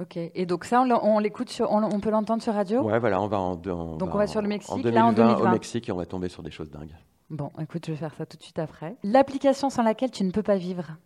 Ok. 0.00 0.16
Et 0.16 0.46
donc 0.46 0.66
ça, 0.66 0.82
on 0.82 1.18
l'écoute, 1.18 1.60
on, 1.68 1.82
on, 1.82 1.98
peut 1.98 2.10
l'entendre 2.10 2.44
sur 2.44 2.54
radio? 2.54 2.82
Ouais, 2.82 3.00
voilà, 3.00 3.20
on 3.20 3.26
va 3.26 3.40
en. 3.40 3.56
donc 3.56 4.14
on 4.14 4.18
va 4.18 4.28
sur 4.28 4.40
le 4.40 4.46
Mexique. 4.46 4.70
En 4.70 4.76
2020, 4.76 4.94
là, 4.94 5.06
en 5.06 5.12
2020, 5.12 5.48
au 5.48 5.52
Mexique, 5.52 5.88
et 5.88 5.92
on 5.92 5.96
va 5.96 6.06
tomber 6.06 6.28
sur 6.28 6.44
des 6.44 6.52
choses 6.52 6.70
dingues. 6.70 6.94
Bon, 7.28 7.50
écoute, 7.60 7.86
je 7.86 7.90
vais 7.90 7.98
faire 7.98 8.14
ça 8.14 8.24
tout 8.24 8.36
de 8.36 8.42
suite 8.42 8.60
après. 8.60 8.94
L'application 9.02 9.68
sans 9.68 9.82
laquelle 9.82 10.12
tu 10.12 10.22
ne 10.22 10.30
peux 10.30 10.44
pas 10.44 10.56
vivre 10.56 10.96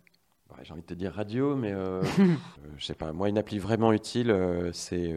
j'ai 0.63 0.71
envie 0.71 0.81
de 0.81 0.87
te 0.87 0.93
dire 0.93 1.13
radio, 1.13 1.55
mais 1.55 1.71
euh, 1.71 2.01
euh, 2.19 2.35
je 2.77 2.85
sais 2.85 2.95
pas. 2.95 3.13
Moi, 3.13 3.29
une 3.29 3.37
appli 3.37 3.59
vraiment 3.59 3.91
utile, 3.93 4.31
euh, 4.31 4.71
c'est 4.73 5.15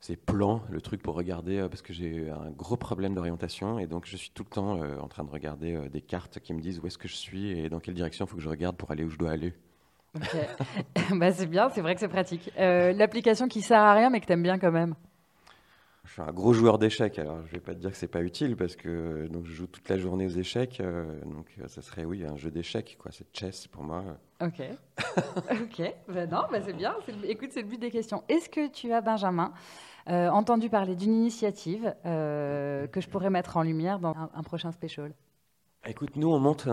c'est 0.00 0.16
Plan, 0.16 0.62
le 0.68 0.80
truc 0.80 1.00
pour 1.00 1.14
regarder, 1.14 1.64
parce 1.70 1.80
que 1.80 1.92
j'ai 1.92 2.28
un 2.28 2.50
gros 2.50 2.76
problème 2.76 3.14
d'orientation 3.14 3.78
et 3.78 3.86
donc 3.86 4.04
je 4.04 4.16
suis 4.16 4.30
tout 4.30 4.42
le 4.42 4.52
temps 4.52 4.80
en 5.00 5.06
train 5.06 5.22
de 5.22 5.30
regarder 5.30 5.88
des 5.90 6.00
cartes 6.00 6.40
qui 6.40 6.54
me 6.54 6.60
disent 6.60 6.80
où 6.80 6.86
est-ce 6.88 6.98
que 6.98 7.06
je 7.06 7.14
suis 7.14 7.50
et 7.52 7.68
dans 7.68 7.78
quelle 7.78 7.94
direction 7.94 8.24
il 8.24 8.28
faut 8.28 8.36
que 8.36 8.42
je 8.42 8.48
regarde 8.48 8.76
pour 8.76 8.90
aller 8.90 9.04
où 9.04 9.10
je 9.10 9.16
dois 9.16 9.30
aller. 9.30 9.54
bah, 11.14 11.30
c'est 11.30 11.46
bien, 11.46 11.68
c'est 11.68 11.82
vrai 11.82 11.94
que 11.94 12.00
c'est 12.00 12.08
pratique. 12.08 12.50
L'application 12.56 13.46
qui 13.46 13.62
sert 13.62 13.78
à 13.78 13.94
rien 13.94 14.10
mais 14.10 14.20
que 14.20 14.26
tu 14.26 14.32
aimes 14.32 14.42
bien 14.42 14.58
quand 14.58 14.72
même 14.72 14.96
je 16.04 16.12
suis 16.12 16.22
un 16.22 16.32
gros 16.32 16.52
joueur 16.52 16.78
d'échecs, 16.78 17.18
alors 17.18 17.38
je 17.46 17.52
vais 17.52 17.60
pas 17.60 17.74
te 17.74 17.78
dire 17.78 17.90
que 17.90 17.96
c'est 17.96 18.08
pas 18.08 18.22
utile 18.22 18.56
parce 18.56 18.74
que 18.74 19.28
donc 19.28 19.46
je 19.46 19.52
joue 19.52 19.66
toute 19.66 19.88
la 19.88 19.98
journée 19.98 20.26
aux 20.26 20.30
échecs, 20.30 20.80
euh, 20.80 21.20
donc 21.24 21.46
euh, 21.58 21.68
ça 21.68 21.80
serait 21.80 22.04
oui 22.04 22.24
un 22.24 22.36
jeu 22.36 22.50
d'échecs 22.50 22.98
quoi, 23.00 23.12
c'est 23.12 23.26
chess 23.32 23.68
pour 23.68 23.84
moi. 23.84 24.02
Ok, 24.40 24.60
ok, 25.50 25.94
ben 26.08 26.28
non, 26.28 26.42
ben 26.50 26.60
c'est 26.64 26.72
bien. 26.72 26.94
Écoute, 27.24 27.50
c'est 27.52 27.62
le 27.62 27.68
but 27.68 27.80
des 27.80 27.90
questions. 27.90 28.24
Est-ce 28.28 28.48
que 28.48 28.68
tu 28.68 28.92
as 28.92 29.00
Benjamin 29.00 29.52
euh, 30.08 30.28
entendu 30.30 30.68
parler 30.68 30.96
d'une 30.96 31.14
initiative 31.14 31.94
que 32.04 33.00
je 33.00 33.08
pourrais 33.08 33.30
mettre 33.30 33.56
en 33.56 33.62
lumière 33.62 34.00
dans 34.00 34.14
un, 34.34 34.42
prochain 34.42 34.72
special? 34.72 35.12
Écoute, 35.86 36.16
nous, 36.16 36.28
on 36.28 36.40
monte 36.40 36.68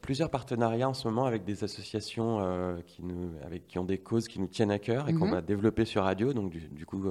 plusieurs 0.00 0.30
partenariats 0.30 0.88
en 0.88 0.94
ce 0.94 1.08
moment 1.08 1.26
avec 1.26 1.44
des 1.44 1.64
associations 1.64 2.76
qui, 2.86 3.02
nous, 3.02 3.32
avec, 3.44 3.66
qui 3.66 3.80
ont 3.80 3.84
des 3.84 3.98
causes 3.98 4.28
qui 4.28 4.40
nous 4.40 4.46
tiennent 4.46 4.70
à 4.70 4.78
cœur 4.78 5.08
et 5.08 5.14
qu'on 5.14 5.26
mhm. 5.26 5.34
va 5.34 5.42
développer 5.42 5.84
sur 5.84 6.04
radio. 6.04 6.32
Donc, 6.32 6.50
du, 6.50 6.60
du 6.60 6.86
coup, 6.86 7.04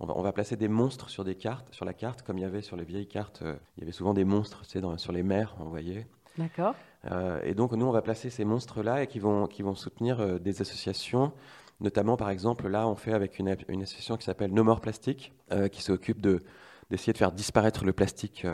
on 0.00 0.22
va, 0.22 0.32
placer 0.32 0.56
des 0.56 0.68
monstres 0.68 1.08
sur 1.08 1.24
des 1.24 1.34
cartes, 1.34 1.72
sur 1.72 1.84
la 1.84 1.94
carte, 1.94 2.22
comme 2.22 2.38
il 2.38 2.42
y 2.42 2.44
avait 2.44 2.62
sur 2.62 2.76
les 2.76 2.84
vieilles 2.84 3.06
cartes. 3.06 3.40
Euh, 3.42 3.56
il 3.76 3.80
y 3.80 3.82
avait 3.84 3.92
souvent 3.92 4.12
des 4.12 4.24
monstres, 4.24 4.62
tu 4.66 4.80
sais, 4.80 4.98
sur 4.98 5.12
les 5.12 5.22
mers, 5.22 5.56
on 5.58 5.64
voyait. 5.64 6.06
D'accord. 6.36 6.74
Euh, 7.10 7.40
et 7.44 7.54
donc 7.54 7.72
nous, 7.72 7.86
on 7.86 7.92
va 7.92 8.02
placer 8.02 8.28
ces 8.28 8.44
monstres-là 8.44 9.02
et 9.02 9.06
qui 9.06 9.18
vont, 9.18 9.46
qui 9.46 9.62
vont 9.62 9.74
soutenir 9.74 10.20
euh, 10.20 10.38
des 10.38 10.60
associations. 10.60 11.32
Notamment, 11.80 12.16
par 12.16 12.30
exemple, 12.30 12.68
là, 12.68 12.86
on 12.88 12.94
fait 12.94 13.12
avec 13.12 13.38
une, 13.38 13.48
association 13.48 14.16
qui 14.16 14.24
s'appelle 14.24 14.52
No 14.52 14.64
More 14.64 14.80
Plastic, 14.80 15.34
qui 15.70 15.82
s'occupe 15.82 16.22
de 16.22 16.42
d'essayer 16.88 17.12
de 17.12 17.18
faire 17.18 17.32
disparaître 17.32 17.84
le 17.84 17.92
plastique 17.92 18.46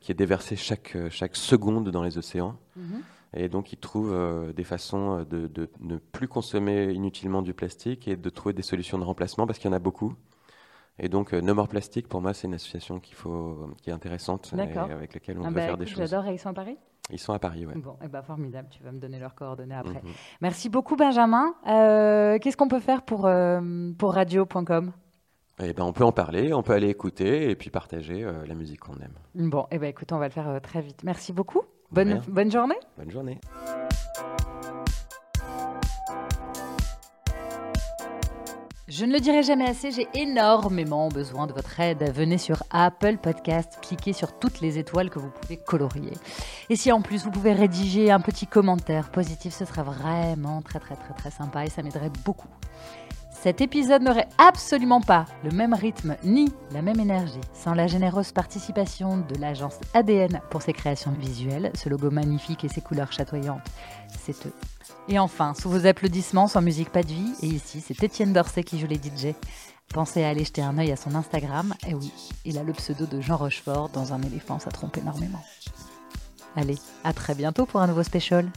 qui 0.00 0.12
est 0.12 0.14
déversé 0.14 0.56
chaque, 0.56 0.94
chaque 1.08 1.34
seconde 1.34 1.88
dans 1.88 2.02
les 2.02 2.18
océans. 2.18 2.56
Mhm. 2.76 3.02
Et 3.34 3.48
donc, 3.48 3.72
ils 3.72 3.78
trouvent 3.78 4.52
des 4.52 4.62
façons 4.62 5.26
de, 5.28 5.48
de, 5.48 5.70
ne 5.80 5.96
plus 5.96 6.28
consommer 6.28 6.92
inutilement 6.92 7.42
du 7.42 7.52
plastique 7.54 8.06
et 8.06 8.16
de 8.16 8.30
trouver 8.30 8.52
des 8.52 8.62
solutions 8.62 8.98
de 8.98 9.04
remplacement 9.04 9.46
parce 9.46 9.58
qu'il 9.58 9.68
y 9.68 9.72
en 9.72 9.76
a 9.76 9.80
beaucoup. 9.80 10.14
Et 10.98 11.08
donc, 11.08 11.32
euh, 11.32 11.40
No 11.40 11.54
More 11.54 11.68
Plastic, 11.68 12.08
pour 12.08 12.20
moi, 12.20 12.34
c'est 12.34 12.46
une 12.46 12.54
association 12.54 13.00
qu'il 13.00 13.14
faut, 13.14 13.70
qui 13.82 13.90
est 13.90 13.92
intéressante 13.92 14.52
et 14.56 14.78
avec 14.78 15.14
laquelle 15.14 15.38
on 15.38 15.44
ah 15.44 15.48
peut 15.48 15.54
bah, 15.54 15.62
faire 15.62 15.78
des 15.78 15.86
choses. 15.86 15.98
J'adore. 15.98 16.26
Et 16.26 16.34
ils 16.34 16.38
sont 16.38 16.50
à 16.50 16.54
Paris? 16.54 16.76
Ils 17.10 17.18
sont 17.18 17.32
à 17.32 17.38
Paris, 17.38 17.66
oui. 17.66 17.80
Bon, 17.80 17.92
et 17.92 18.04
eh 18.04 18.08
ben, 18.08 18.22
formidable. 18.22 18.68
Tu 18.70 18.82
vas 18.82 18.92
me 18.92 19.00
donner 19.00 19.18
leurs 19.18 19.34
coordonnées 19.34 19.74
après. 19.74 20.00
Mhm. 20.02 20.12
Merci 20.40 20.68
beaucoup, 20.68 20.96
Benjamin. 20.96 21.54
Euh, 21.66 22.38
qu'est-ce 22.38 22.56
qu'on 22.56 22.68
peut 22.68 22.80
faire 22.80 23.02
pour, 23.02 23.26
euh, 23.26 23.90
pour 23.98 24.14
radio.com 24.14 24.92
eh 25.64 25.74
ben, 25.74 25.84
on 25.84 25.92
peut 25.92 26.02
en 26.02 26.12
parler, 26.12 26.52
on 26.54 26.62
peut 26.62 26.72
aller 26.72 26.88
écouter 26.88 27.50
et 27.50 27.54
puis 27.54 27.70
partager 27.70 28.26
la 28.46 28.54
musique 28.54 28.80
qu'on 28.80 28.96
aime. 28.96 29.14
Bon, 29.34 29.66
eh 29.70 29.78
ben, 29.78 29.90
écoute, 29.90 30.10
on 30.10 30.18
va 30.18 30.26
le 30.26 30.32
faire 30.32 30.60
très 30.60 30.80
vite. 30.80 31.04
Merci 31.04 31.32
beaucoup. 31.32 31.60
Bonne, 31.92 32.20
bonne 32.26 32.50
journée. 32.50 32.78
Bonne 32.96 33.10
journée. 33.10 33.38
Je 38.94 39.06
ne 39.06 39.12
le 39.14 39.20
dirai 39.20 39.42
jamais 39.42 39.70
assez, 39.70 39.90
j'ai 39.90 40.06
énormément 40.12 41.08
besoin 41.08 41.46
de 41.46 41.54
votre 41.54 41.80
aide. 41.80 42.12
Venez 42.14 42.36
sur 42.36 42.62
Apple 42.70 43.16
Podcast, 43.16 43.78
cliquez 43.80 44.12
sur 44.12 44.38
toutes 44.38 44.60
les 44.60 44.78
étoiles 44.78 45.08
que 45.08 45.18
vous 45.18 45.30
pouvez 45.30 45.56
colorier. 45.56 46.12
Et 46.68 46.76
si 46.76 46.92
en 46.92 47.00
plus 47.00 47.24
vous 47.24 47.30
pouvez 47.30 47.54
rédiger 47.54 48.10
un 48.10 48.20
petit 48.20 48.46
commentaire 48.46 49.10
positif, 49.10 49.54
ce 49.54 49.64
serait 49.64 49.82
vraiment 49.82 50.60
très 50.60 50.78
très 50.78 50.96
très 50.96 51.14
très 51.14 51.30
sympa 51.30 51.64
et 51.64 51.70
ça 51.70 51.82
m'aiderait 51.82 52.12
beaucoup. 52.22 52.50
Cet 53.30 53.62
épisode 53.62 54.02
n'aurait 54.02 54.28
absolument 54.36 55.00
pas 55.00 55.24
le 55.42 55.52
même 55.52 55.72
rythme 55.72 56.16
ni 56.22 56.52
la 56.70 56.82
même 56.82 57.00
énergie 57.00 57.40
sans 57.54 57.72
la 57.72 57.86
généreuse 57.86 58.32
participation 58.32 59.16
de 59.16 59.40
l'agence 59.40 59.78
ADN 59.94 60.42
pour 60.50 60.60
ses 60.60 60.74
créations 60.74 61.12
visuelles, 61.12 61.72
ce 61.74 61.88
logo 61.88 62.10
magnifique 62.10 62.62
et 62.64 62.68
ses 62.68 62.82
couleurs 62.82 63.10
chatoyantes. 63.10 63.66
C'est 64.18 64.46
eux. 64.46 64.52
Et 65.08 65.18
enfin, 65.18 65.54
sous 65.54 65.68
vos 65.68 65.86
applaudissements, 65.86 66.46
sans 66.46 66.62
musique 66.62 66.90
pas 66.90 67.02
de 67.02 67.08
vie, 67.08 67.32
et 67.42 67.46
ici, 67.46 67.82
c'est 67.84 68.02
Étienne 68.02 68.32
Dorset 68.32 68.62
qui 68.62 68.78
joue 68.78 68.86
les 68.86 68.96
DJ. 68.96 69.34
Pensez 69.88 70.24
à 70.24 70.28
aller 70.28 70.44
jeter 70.44 70.62
un 70.62 70.78
œil 70.78 70.92
à 70.92 70.96
son 70.96 71.14
Instagram, 71.14 71.74
et 71.86 71.94
oui, 71.94 72.12
il 72.44 72.56
a 72.56 72.62
le 72.62 72.72
pseudo 72.72 73.06
de 73.06 73.20
Jean 73.20 73.36
Rochefort 73.36 73.88
dans 73.90 74.12
un 74.12 74.22
éléphant, 74.22 74.58
ça 74.58 74.70
trompe 74.70 74.96
énormément. 74.96 75.42
Allez, 76.56 76.78
à 77.04 77.12
très 77.12 77.34
bientôt 77.34 77.66
pour 77.66 77.80
un 77.80 77.86
nouveau 77.86 78.02
special. 78.02 78.50